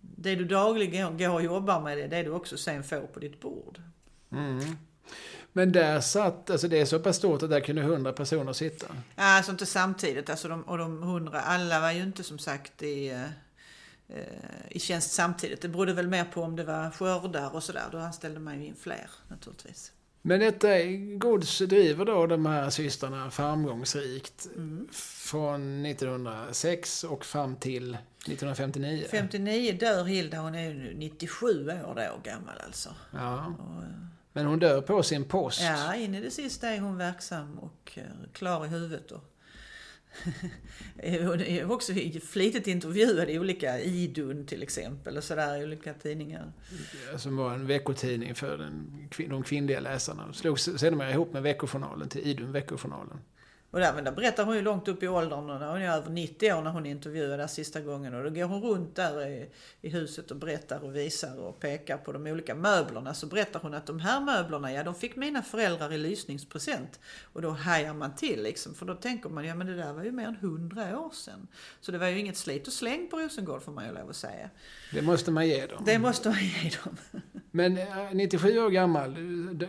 [0.00, 3.20] det du dagligen går och jobbar med det, är det du också sen får på
[3.20, 3.80] ditt bord.
[4.32, 4.76] Mm.
[5.52, 8.86] Men där satt, alltså det är så pass stort att där kunde hundra personer sitta?
[9.14, 10.30] Ja, alltså inte samtidigt.
[10.30, 13.08] Alltså de, och de hundra, alla var ju inte som sagt i,
[14.08, 15.62] eh, i tjänst samtidigt.
[15.62, 17.84] Det berodde väl mer på om det var skördar och sådär.
[17.92, 19.92] Då anställde man ju in fler naturligtvis.
[20.26, 20.68] Men detta
[21.16, 24.88] gods driver då de här systrarna framgångsrikt mm.
[24.92, 29.04] från 1906 och fram till 1959?
[29.10, 32.94] 59 dör Hilda, hon är ju 97 år då gammal alltså.
[33.10, 33.54] Ja.
[33.58, 33.84] Och,
[34.32, 35.60] men hon dör på sin post?
[35.62, 38.02] Ja, in i det sista är hon verksam och eh,
[38.32, 39.12] klar i huvudet.
[39.12, 39.33] Och
[41.26, 41.92] hon är också
[42.22, 46.52] flitigt intervjuad i olika Idun till exempel och sådär i olika tidningar.
[47.16, 50.32] Som var en veckotidning för den, de kvinnliga läsarna.
[50.32, 53.18] Slogs sedermera ihop med Veckojournalen till Idun Veckojournalen.
[53.74, 56.10] Och där, men där berättar hon ju långt upp i åldern, och hon är över
[56.10, 58.14] 90 år när hon intervjuade sista gången.
[58.14, 59.50] Och då går hon runt där i,
[59.80, 63.14] i, huset och berättar och visar och pekar på de olika möblerna.
[63.14, 67.00] Så berättar hon att de här möblerna, ja de fick mina föräldrar i lysningspresent.
[67.32, 70.04] Och då hajar man till liksom, för då tänker man, ja men det där var
[70.04, 71.46] ju mer än 100 år sedan.
[71.80, 74.16] Så det var ju inget slit och släng på Rosengård får man ju lov att
[74.16, 74.50] säga.
[74.92, 75.82] Det måste man ge dem.
[75.86, 76.96] Det måste man ge dem.
[77.50, 77.78] men
[78.12, 79.14] 97 eh, år gammal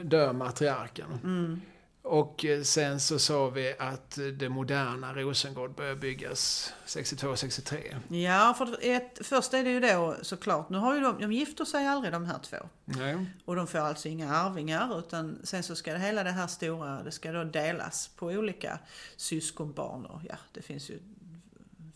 [0.03, 1.19] dör matriarken.
[1.23, 1.61] Mm.
[2.05, 7.95] Och eh, sen så sa vi att det moderna Rosengård började byggas 62-63.
[8.07, 11.65] Ja, för ett, först är det ju då såklart, nu har ju de, de gifter
[11.65, 12.57] sig aldrig de här två.
[12.85, 13.25] Nej.
[13.45, 17.03] Och de får alltså inga arvingar utan sen så ska det hela det här stora,
[17.03, 18.79] det ska då delas på olika
[19.15, 20.99] syskonbarn och ja, det finns ju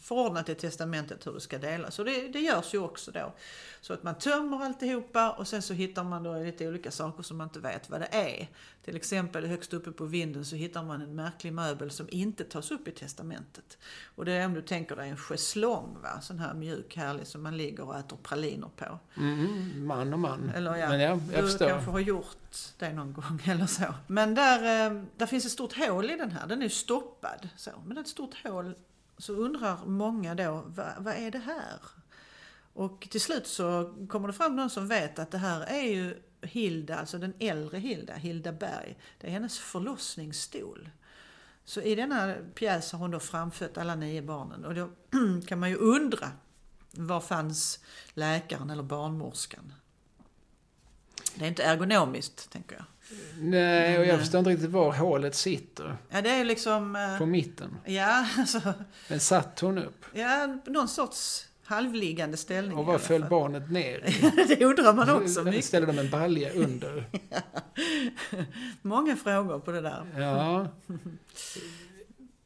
[0.10, 2.00] förordnat i testamentet hur det ska delas.
[2.00, 3.34] Och det, det görs ju också då.
[3.82, 7.38] Så att man tömmer alltihopa och sen så hittar man då lite olika saker som
[7.38, 8.48] man inte vet vad det är.
[8.86, 12.72] Till exempel högst uppe på vinden så hittar man en märklig möbel som inte tas
[12.72, 13.78] upp i testamentet.
[14.16, 16.22] Och det är om du tänker dig en schäslong, va?
[16.22, 19.00] sån här mjuk härlig som man ligger och äter praliner på.
[19.18, 20.52] Mm, man och man.
[20.56, 21.68] Eller ja, Men ja jag du förstår.
[21.68, 23.94] kanske har gjort det någon gång eller så.
[24.08, 27.50] Men där, eh, där finns ett stort hål i den här, den är stoppad.
[27.58, 27.72] Så.
[27.86, 28.76] Men det är ett stort hål
[29.20, 31.80] så undrar många då, vad, vad är det här?
[32.74, 36.22] Och till slut så kommer det fram någon som vet att det här är ju
[36.42, 38.98] Hilda, alltså den äldre Hilda, Hilda Berg.
[39.18, 40.90] Det är hennes förlossningsstol.
[41.64, 44.66] Så i denna pjäs har hon då framfött alla nio barnen.
[44.66, 44.90] Och då
[45.48, 46.32] kan man ju undra,
[46.92, 47.80] var fanns
[48.14, 49.74] läkaren eller barnmorskan?
[51.36, 52.86] Det är inte ergonomiskt, tänker jag.
[53.40, 54.20] Nej, och jag mm.
[54.20, 55.98] förstår inte riktigt var hålet sitter.
[56.10, 56.96] Ja, det är liksom...
[56.96, 57.78] Eh, På mitten.
[57.86, 58.74] Ja, alltså...
[59.08, 60.06] Men satt hon upp?
[60.14, 62.78] Ja, någon sorts halvliggande ställning.
[62.78, 64.56] Och vad föll barnet ner i?
[64.56, 65.66] det undrar man också mycket.
[65.66, 67.10] Ställde de en balja under?
[68.82, 70.06] Många frågor på det där.
[70.18, 70.68] Ja.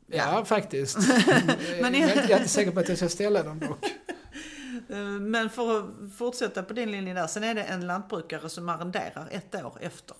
[0.07, 0.97] Ja, faktiskt.
[1.81, 3.86] Men jag är inte säker på att jag ska ställa dem dock.
[4.89, 7.27] Eh, men för att fortsätta på din linje där.
[7.27, 10.17] Sen är det en lantbrukare som arrenderar ett år efter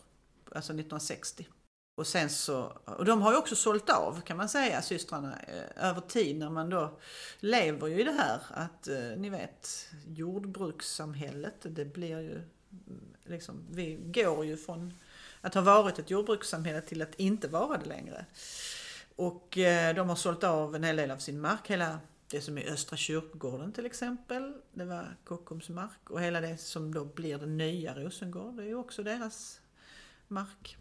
[0.56, 1.48] alltså 1960.
[1.96, 5.90] Och sen så, och de har ju också sålt av kan man säga, systrarna, eh,
[5.90, 7.00] över tid när man då
[7.40, 13.68] lever ju i det här att, eh, ni vet, jordbrukssamhället, det blir ju mm, liksom,
[13.72, 14.94] vi går ju från
[15.42, 18.26] att ha varit ett jordbrukssamhälle till att inte vara det längre.
[19.16, 19.48] Och
[19.96, 22.00] de har sålt av en hel del av sin mark, hela
[22.34, 26.10] det som är Östra kyrkogården till exempel, det var Kockums mark.
[26.10, 29.62] Och hela det som då blir det nya Rosengård, det är ju också deras
[30.28, 30.78] mark.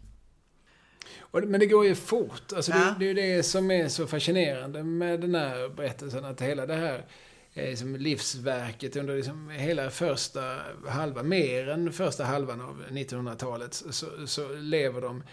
[1.31, 2.53] Men det går ju fort.
[2.55, 2.77] Alltså Ja.
[2.77, 6.25] det, det är ju det som är så fascinerande med den här berättelsen.
[6.25, 7.05] Att hela det här
[7.53, 14.27] är liksom livsverket under liksom hela första halvan, mer än första halvan av 1900-talet, så,
[14.27, 15.23] så lever de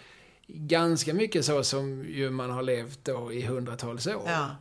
[0.47, 4.23] ganska mycket så som ju man har levt då i hundratals år.
[4.25, 4.55] Ja.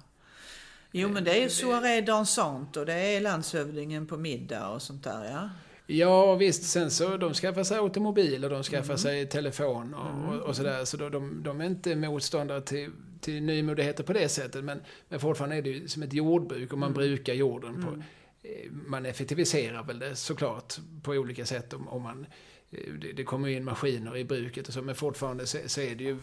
[0.93, 5.05] Jo men det är ju soirée dansant och det är landshövdingen på middag och sånt
[5.05, 5.51] där ja.
[5.87, 6.63] Ja, visst.
[6.63, 10.85] Sen så, de skaffar sig automobil och de skaffar sig telefon och, och, och sådär.
[10.85, 14.65] Så de, de är inte motståndare till, till nymodigheter på det sättet.
[14.65, 18.03] Men, men fortfarande är det ju som ett jordbruk och man brukar jorden på...
[18.49, 22.27] eh, Man effektiviserar väl det såklart på olika sätt om, om man...
[22.71, 25.81] eh, Det, det kommer ju in maskiner i bruket och så, men fortfarande så, så
[25.81, 26.17] är det ju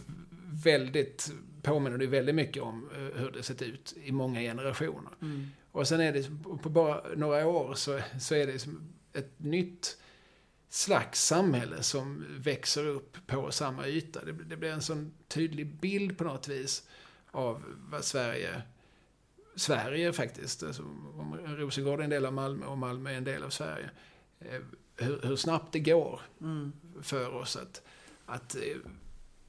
[0.63, 1.31] väldigt...
[1.67, 5.11] Påminner det väldigt mycket om eh, hur det sett ut i många generationer.
[5.71, 6.29] Och sen är det
[6.63, 8.67] på bara några år så, så är det
[9.19, 9.97] ett nytt
[10.69, 14.25] slags samhälle som växer upp på samma yta.
[14.25, 16.87] Det, det blir en sån tydlig bild på något vis
[17.31, 18.61] av vad Sverige,
[19.55, 20.83] Sverige faktiskt, alltså,
[21.17, 23.89] om Rosengård är en del av Malmö och Malmö är en del av Sverige.
[24.39, 24.61] Eh,
[24.99, 26.21] Hur, hur snabbt det går
[27.01, 27.81] för oss att,
[28.25, 28.77] att eh,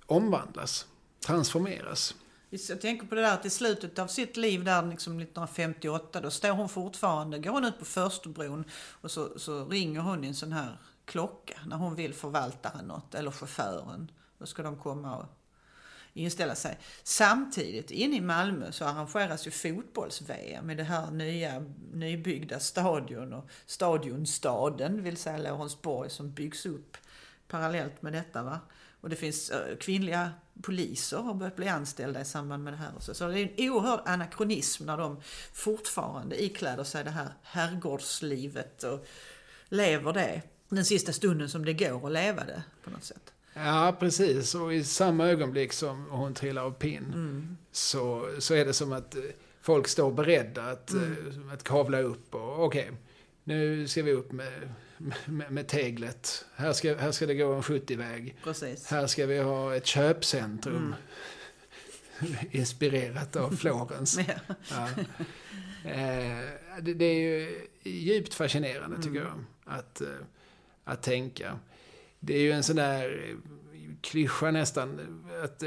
[0.07, 0.87] omvandlas,
[1.21, 2.15] transformeras.
[2.51, 6.31] Jag tänker på det där att i slutet av sitt liv där liksom 1958 då
[6.31, 8.65] står hon fortfarande, går hon ut på Förstebron
[9.01, 13.15] och så, så ringer hon i en sån här klocka när hon vill förvaltaren något
[13.15, 14.11] eller chauffören.
[14.39, 15.27] Då ska de komma och
[16.13, 16.79] inställa sig.
[17.03, 23.49] Samtidigt inne i Malmö så arrangeras ju fotbolls-VM i det här nya nybyggda stadion och
[23.67, 26.97] stadionstaden, vill säga Lorensborg, som byggs upp
[27.49, 28.43] parallellt med detta.
[28.43, 28.61] Va?
[29.01, 30.31] Och det finns eh, kvinnliga
[30.63, 32.91] poliser har börjat bli anställda i samband med det här.
[32.97, 35.21] och Så, så det är en oerhörd anakronism när de
[35.53, 39.07] fortfarande ikläder sig det här herrgårdslivet och
[39.69, 43.33] lever det den sista stunden som det går att leva det på något sätt.
[43.55, 44.55] Ja, precis.
[44.55, 49.15] Och i samma ögonblick som hon trillar av pinn så, så är det som att
[49.15, 49.23] eh,
[49.61, 52.91] folk står beredda att, eh, att kavla upp och okej,
[53.45, 54.75] nu ska vi upp med,
[55.25, 56.45] med, med teglet.
[56.55, 58.37] Här ska, här ska det gå en 70-väg.
[58.45, 58.87] Precis.
[58.87, 60.95] Här ska vi ha ett köpcentrum.
[62.51, 64.19] Inspirerat av Florens.
[64.29, 64.57] Ja.
[64.71, 64.89] Ja.
[65.91, 66.39] Eh,
[66.83, 69.45] det, det är ju djupt fascinerande tycker jag.
[69.65, 70.09] Att, eh,
[70.85, 71.59] att tänka.
[72.21, 73.37] Det är ju en sån där eh,
[74.01, 75.01] klyscha nästan.
[75.45, 75.63] Att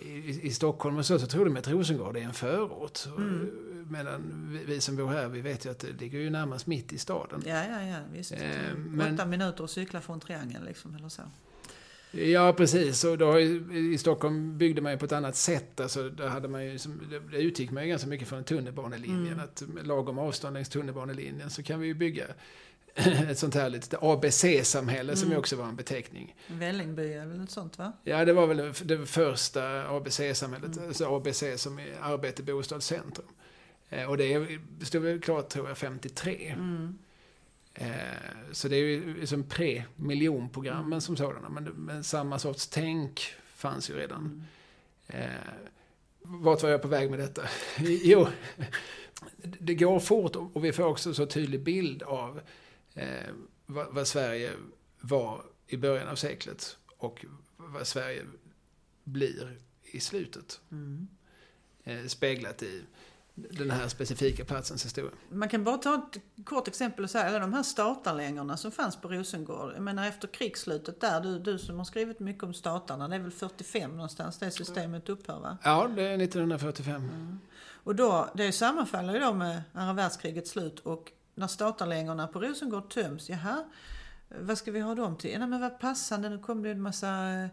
[0.00, 2.98] i, i Stockholm och så, så tror de att Rosengård är en förort.
[3.06, 3.50] Mm.
[3.92, 6.98] Medan vi, som bor här, vi vet ju att det ligger ju närmast mitt i
[6.98, 7.42] staden.
[7.46, 8.32] Ja, ja, ja, visst.
[8.32, 8.38] Eh,
[8.76, 11.22] men- Åtta minuter att cykla från triangeln liksom, eller så.
[12.14, 13.04] Ja, precis.
[13.04, 15.80] Och då I Stockholm byggde man ju på ett annat sätt.
[15.80, 16.78] Alltså, där hade man ju,
[17.30, 19.40] det- utgick man ju ganska mycket från tunnelbanelinjen.
[19.40, 22.24] Att med lagom avstånd längs tunnelbanelinjen så kan vi ju bygga
[22.94, 26.34] ett sånt här litet ABC-samhälle som ju också var en beteckning.
[26.48, 27.92] Vällingby är väl ett sånt va?
[28.04, 33.26] Ja, det var väl det- första ABC-samhället, alltså ABC som är arbete, bostad, centrum.
[33.92, 36.54] Eh, Och det stod väl klart, tror jag, 53.
[37.74, 37.88] Eh,
[38.52, 41.48] Så det är ju som pre-miljonprogrammen som sådana.
[41.48, 44.44] Men, men samma sorts tänk fanns ju redan.
[45.06, 45.30] Eh,
[46.22, 47.42] vart var jag på väg med detta?
[47.80, 48.26] jo,
[49.42, 52.40] det går fort och vi får också så tydlig bild av
[52.94, 53.30] eh,
[53.66, 54.50] vad, vad Sverige
[55.00, 57.24] var i början av seklet och
[57.56, 58.22] vad Sverige
[59.04, 60.60] blir i slutet.
[61.84, 62.82] Eh, speglat i
[63.34, 65.10] den här specifika platsens historia.
[65.28, 68.96] Man kan bara ta ett kort exempel och säga alla de här statarlängorna som fanns
[68.96, 69.72] på Rosengård.
[69.74, 73.20] Jag menar efter krigsslutet där, du, du som har skrivit mycket om statarna, det är
[73.20, 75.58] väl 45 någonstans det systemet upphör va?
[75.62, 77.38] Ja, det är 1945.
[77.84, 82.90] Och då, det sammanfaller ju då med andra världskrigets slut och när statarlängorna på Rosengård
[82.90, 83.64] töms, jaha,
[84.40, 85.32] vad ska vi ha dem till?
[85.40, 87.48] Ja, men vad passande, nu kommer det en massa eh,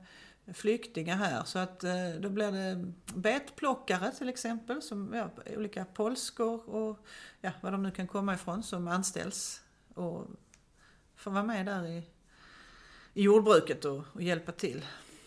[0.54, 6.70] flyktingar här så att eh, då blir det betplockare till exempel, som ja, olika polskor
[6.70, 7.06] och
[7.41, 9.62] ja, vad de nu kan komma ifrån som anställs
[9.93, 10.28] och
[11.16, 12.04] får vara med där i,
[13.14, 14.86] i jordbruket och, och hjälpa till.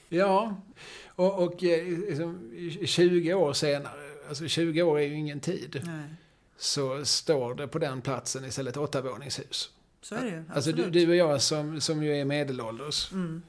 [0.09, 0.63] Ja,
[1.07, 2.53] och, och eh, liksom,
[2.85, 6.15] 20 år senare, alltså 20 år är ju ingen tid, Nej.
[6.57, 9.71] så står det på den platsen istället åttavåningshus.
[10.01, 10.45] Så är det ju.
[10.55, 10.93] Alltså du, absolut.
[10.93, 13.43] du och jag som, som ju är medelålders, Mm.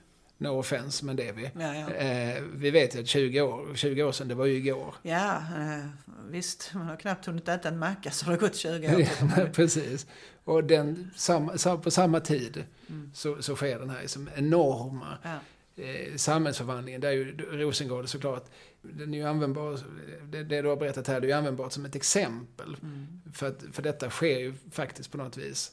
[0.44, 1.52] No offense, men det är vi.
[1.60, 1.90] Ja, ja.
[1.94, 4.96] Eh, vi vet ju att 20 år, 20 år sedan, det var ju igår.
[5.02, 5.86] Ja, eh,
[6.30, 6.72] visst.
[6.74, 9.26] Man har knappt hunnit äta en macka så har det gått 20 år.
[9.38, 9.52] man.
[9.54, 10.08] Precis.
[10.44, 11.52] Och den, sam,
[11.84, 13.12] på samma tid Mm.
[13.14, 15.84] så, så sker den här liksom enorma Ja.
[15.84, 17.02] eh, samhällsförvandlingen.
[17.02, 18.46] Där är ju Rosengård såklart,
[18.82, 19.80] den är ju användbar,
[20.24, 22.76] det, det du har berättat här, det är ju användbart som ett exempel.
[22.82, 23.22] Mm.
[23.34, 25.72] för, att, för detta sker ju faktiskt på något vis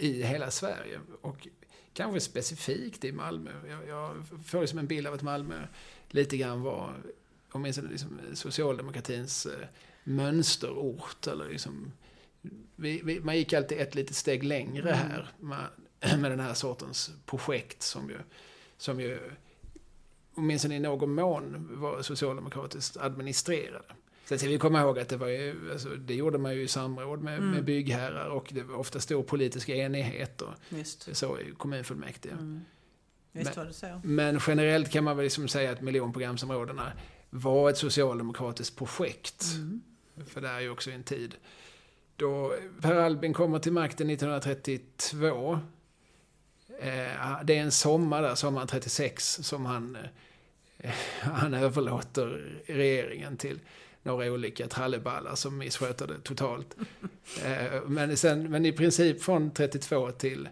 [0.00, 0.98] i hela Sverige.
[1.20, 1.48] Och
[1.98, 3.50] kanske specifikt i Malmö.
[3.68, 4.14] Jag, jag
[4.46, 5.66] får liksom en bild av att Malmö
[6.08, 6.94] lite grann var,
[7.52, 9.66] åtminstone liksom socialdemokratins eh,
[10.04, 11.26] mönsterort.
[11.26, 11.92] Eller liksom,
[12.76, 15.10] vi, vi, man gick alltid ett litet steg längre Mm.
[15.10, 15.68] här med,
[16.20, 18.18] med den här sortens projekt som ju,
[18.76, 19.18] som ju
[20.34, 23.94] åtminstone i någon mån var socialdemokratiskt administrerade.
[24.28, 26.68] Sen ska vi komma ihåg att det, var ju, alltså, det gjorde man ju i
[26.68, 27.50] samråd med, Mm.
[27.50, 31.16] med byggherrar och det var ofta stor politisk enighet och Visst.
[31.16, 32.32] så i kommunfullmäktige.
[32.32, 32.60] Mm.
[33.32, 34.00] Visst Men- var det så.
[34.04, 36.92] Men generellt kan man väl liksom säga att miljonprogramsområdena
[37.30, 39.44] var ett socialdemokratiskt projekt.
[39.54, 39.80] Mm.
[40.26, 41.34] För det är ju också en tid
[42.16, 45.58] då Per Albin kommer till makten 1932.
[46.80, 49.96] Eh, det är en sommar där, sommaren 36, som han,
[50.78, 53.60] eh, han överlåter regeringen till
[54.08, 56.76] några olika tralleballar som missköter det totalt.
[57.44, 60.48] Eh, men, sen, men i princip från 32 till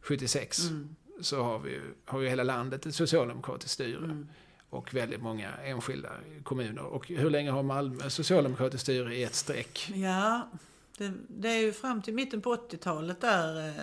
[0.00, 0.96] 76 Mm.
[1.20, 4.04] så har vi har ju hela landet ett socialdemokratiskt styre.
[4.04, 4.28] Mm.
[4.70, 6.10] Och väldigt många enskilda
[6.42, 6.82] kommuner.
[6.82, 9.92] Och hur länge har Malmö socialdemokratiskt styre i ett streck?
[9.94, 10.50] Ja,
[10.98, 13.74] det, det är ju fram till mitten på 80-talet där eh,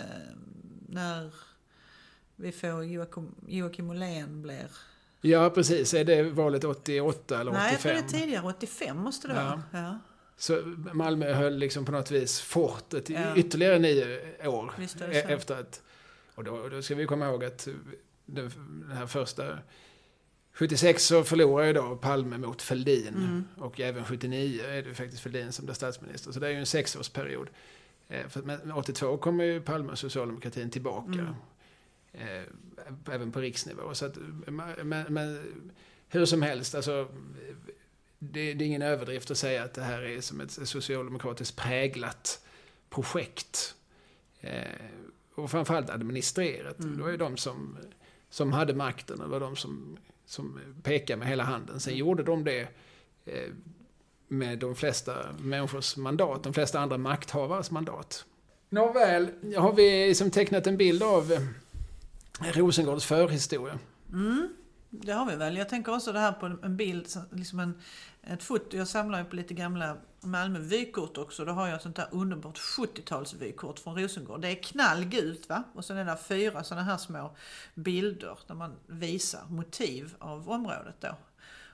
[0.90, 1.34] när
[2.36, 4.72] vi får Joakim, Joakim Ollén blir...
[5.22, 5.94] Ja, precis.
[5.94, 7.64] Är det valet 88 eller 85?
[7.64, 8.46] Nej, jag tror det är tidigare.
[8.46, 9.44] 85 måste det Ja.
[9.44, 9.84] vara.
[9.84, 10.00] Ja,
[10.38, 10.62] Så
[10.94, 13.36] Malmö höll liksom på något vis fortet Ja.
[13.36, 14.74] ytterligare nio år.
[14.78, 15.06] Visst e-.
[15.28, 15.82] Efter att,
[16.36, 17.68] och då, då ska vi komma ihåg att
[18.26, 18.52] den,
[18.88, 19.58] den här första...
[20.54, 23.08] 76 så förlorar ju då Palme mot Fälldin.
[23.08, 23.44] Mm.
[23.58, 26.32] Och även 79 är det faktiskt Fälldin som blir statsminister.
[26.32, 27.50] Så det är ju en sexårsperiod.
[28.08, 31.12] Eh, för- Men 82 kommer ju Palme och socialdemokratin tillbaka.
[31.12, 31.34] Mm.
[32.14, 32.44] Eh,
[33.12, 33.94] Även på riksnivå.
[33.94, 35.40] Så att, men, men
[36.10, 37.08] hur som helst, alltså,
[38.20, 42.46] det, det är ingen överdrift att säga att det här är som ett socialdemokratiskt präglat
[42.90, 43.76] projekt.
[44.42, 44.62] Eh,
[45.36, 46.80] och framförallt administrerat.
[46.80, 46.98] Mm.
[46.98, 47.78] Det var ju de som,
[48.30, 51.80] som hade makten, det var de som, som pekade med hela handen.
[51.80, 52.68] Sen gjorde de det
[53.26, 53.50] eh,
[54.28, 58.26] med de flesta människors mandat, de flesta andra makthavares mandat.
[58.70, 61.48] Nåväl, har vi som tecknat en bild av
[62.40, 63.80] Rosengårds förhistoria.
[64.12, 64.50] Mm,
[64.90, 65.58] det har vi väl.
[65.58, 67.82] Jag tänker också det här på en bild, liksom en,
[68.24, 68.78] ett foto.
[68.78, 71.46] Jag samlar ju på lite gamla Malmö vykort också.
[71.46, 74.42] Då har jag ett sånt där underbart 70-talsvykort från Rosengård.
[74.42, 75.64] Det är knallgult va?
[75.74, 77.36] Och sen är det fyra sådana här små
[77.74, 81.16] bilder där man visar motiv av området då.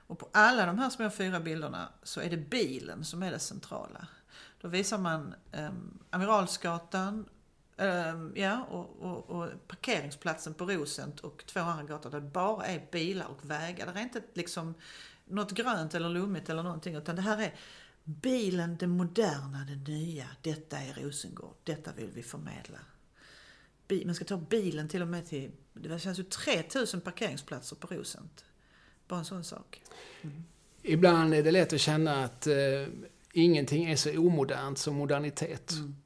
[0.06, 3.38] Och på alla de här små fyra bilderna så är det bilen som är det
[3.38, 4.06] centrala.
[4.60, 5.70] Då visar man eh,
[6.10, 7.24] Amiralsgatan,
[7.76, 12.66] ehm, ja, och, och, och parkeringsplatsen på Rosent och två andra gator där det bara
[12.66, 13.92] är bilar och vägar.
[13.92, 14.74] Det är inte liksom
[15.24, 17.54] något grönt eller lummigt eller någonting utan det här är
[18.04, 20.26] bilen, det moderna, det nya.
[20.42, 21.54] Detta är Rosengård.
[21.64, 22.78] Detta vill vi förmedla.
[24.04, 28.44] Man ska ta bilen till och med till, det känns ju 3000 parkeringsplatser på Rosent.
[29.08, 29.82] Bara en sån sak.
[30.82, 32.54] Ibland är det lätt att känna att eh,
[33.32, 35.72] ingenting är så omodernt som modernitet.
[35.72, 35.96] Mm.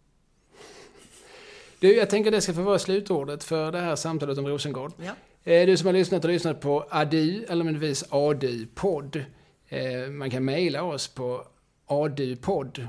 [1.80, 4.92] Du, jag tänker det ska få vara slutordet för det här samtalet om Rosengård.
[4.96, 5.12] Ja.
[5.52, 9.24] Eh, Du som har lyssnat har lyssnat på ADU, eller möjligtvis ADU-podd.
[9.68, 11.44] Eh, Man kan mejla oss på
[11.86, 12.88] adupodd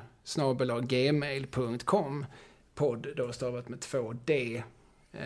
[0.88, 2.26] gmail.com
[2.76, 4.64] Podd då stavat med två D.
[5.14, 5.20] Eh,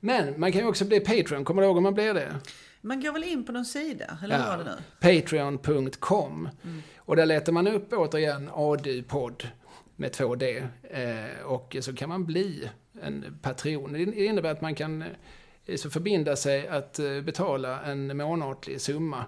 [0.00, 2.34] Men man kan ju också bli Patreon, kommer du ihåg om man blir det?
[2.80, 4.44] Man går väl in på någon sida, eller Ja.
[4.46, 5.20] var det nu?
[5.20, 6.48] Patreon.com.
[6.96, 9.48] Och där letar man upp återigen ADU-podd
[9.96, 10.62] med två D.
[10.82, 12.70] Eh, och så kan man bli
[13.02, 13.92] en patron.
[13.92, 15.04] Det innebär att man kan
[15.66, 19.24] eh, så förbinda sig att eh, betala en månatlig summa.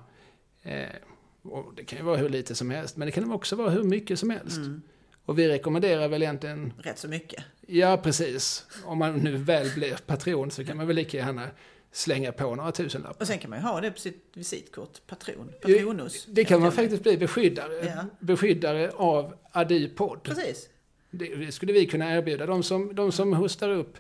[1.43, 3.83] Och det kan ju vara hur lite som helst, men det kan också vara hur
[3.83, 4.57] mycket som helst.
[4.57, 4.83] Mm.
[5.25, 7.45] Och vi rekommenderar väl egentligen, Rätt så mycket.
[7.67, 11.49] ja precis, om man nu väl blir patron så kan man väl lika gärna
[11.97, 13.21] slänga på några tusenlappar.
[13.21, 15.07] Och sen kan man ju ha det på sitt visitkort.
[15.07, 15.53] Patron.
[15.63, 16.27] Patronus.
[16.29, 18.05] Det kan man faktiskt bli beskyddare, Ja.
[18.21, 20.23] beskyddare av ADU-podd.
[20.23, 20.69] Precis.
[21.11, 22.47] Det skulle vi kunna erbjuda.
[22.47, 23.97] De som, de som hostar upp,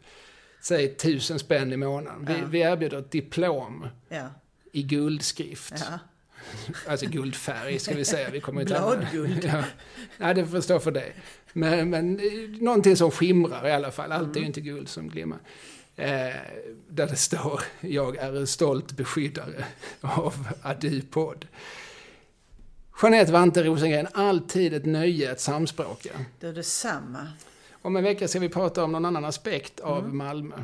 [0.61, 2.25] säg tusen spänn i månaden.
[2.27, 2.47] Vi, Ja.
[2.51, 4.29] vi erbjuder ett diplom Ja.
[4.73, 5.75] i guldskrift.
[5.91, 5.99] ja.
[6.89, 8.31] Alltså guldfärg ska vi säga.
[8.31, 9.45] Vi kommer inte Bladguld.
[9.53, 9.65] Ja.
[10.19, 11.15] Nej, det får stå för dig.
[11.53, 14.13] Men, men eh, någonting som skimrar i alla fall.
[14.13, 14.47] Allt är ju Mm.
[14.47, 15.39] inte guld som glimmar.
[15.97, 16.35] Eh,
[16.89, 19.65] där det står, jag är en stolt beskyddare
[20.01, 21.47] av ADU-podd.
[23.03, 26.11] Jeanette Vante Rosengren, alltid ett nöje att samspråka.
[26.41, 27.29] Det är detsamma.
[27.83, 30.17] Om en vecka ska vi prata om någon annan aspekt av Mm.
[30.17, 30.57] Malmö.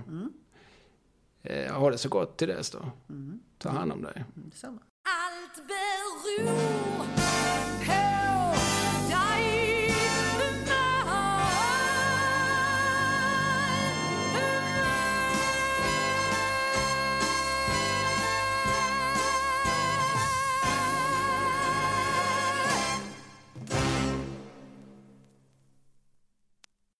[1.42, 2.78] Eh, ha det så gott till dess då.
[3.10, 3.40] Mm.
[3.58, 4.24] Ta hand om dig.
[4.34, 4.78] Detsamma.
[5.04, 7.61] Allt beror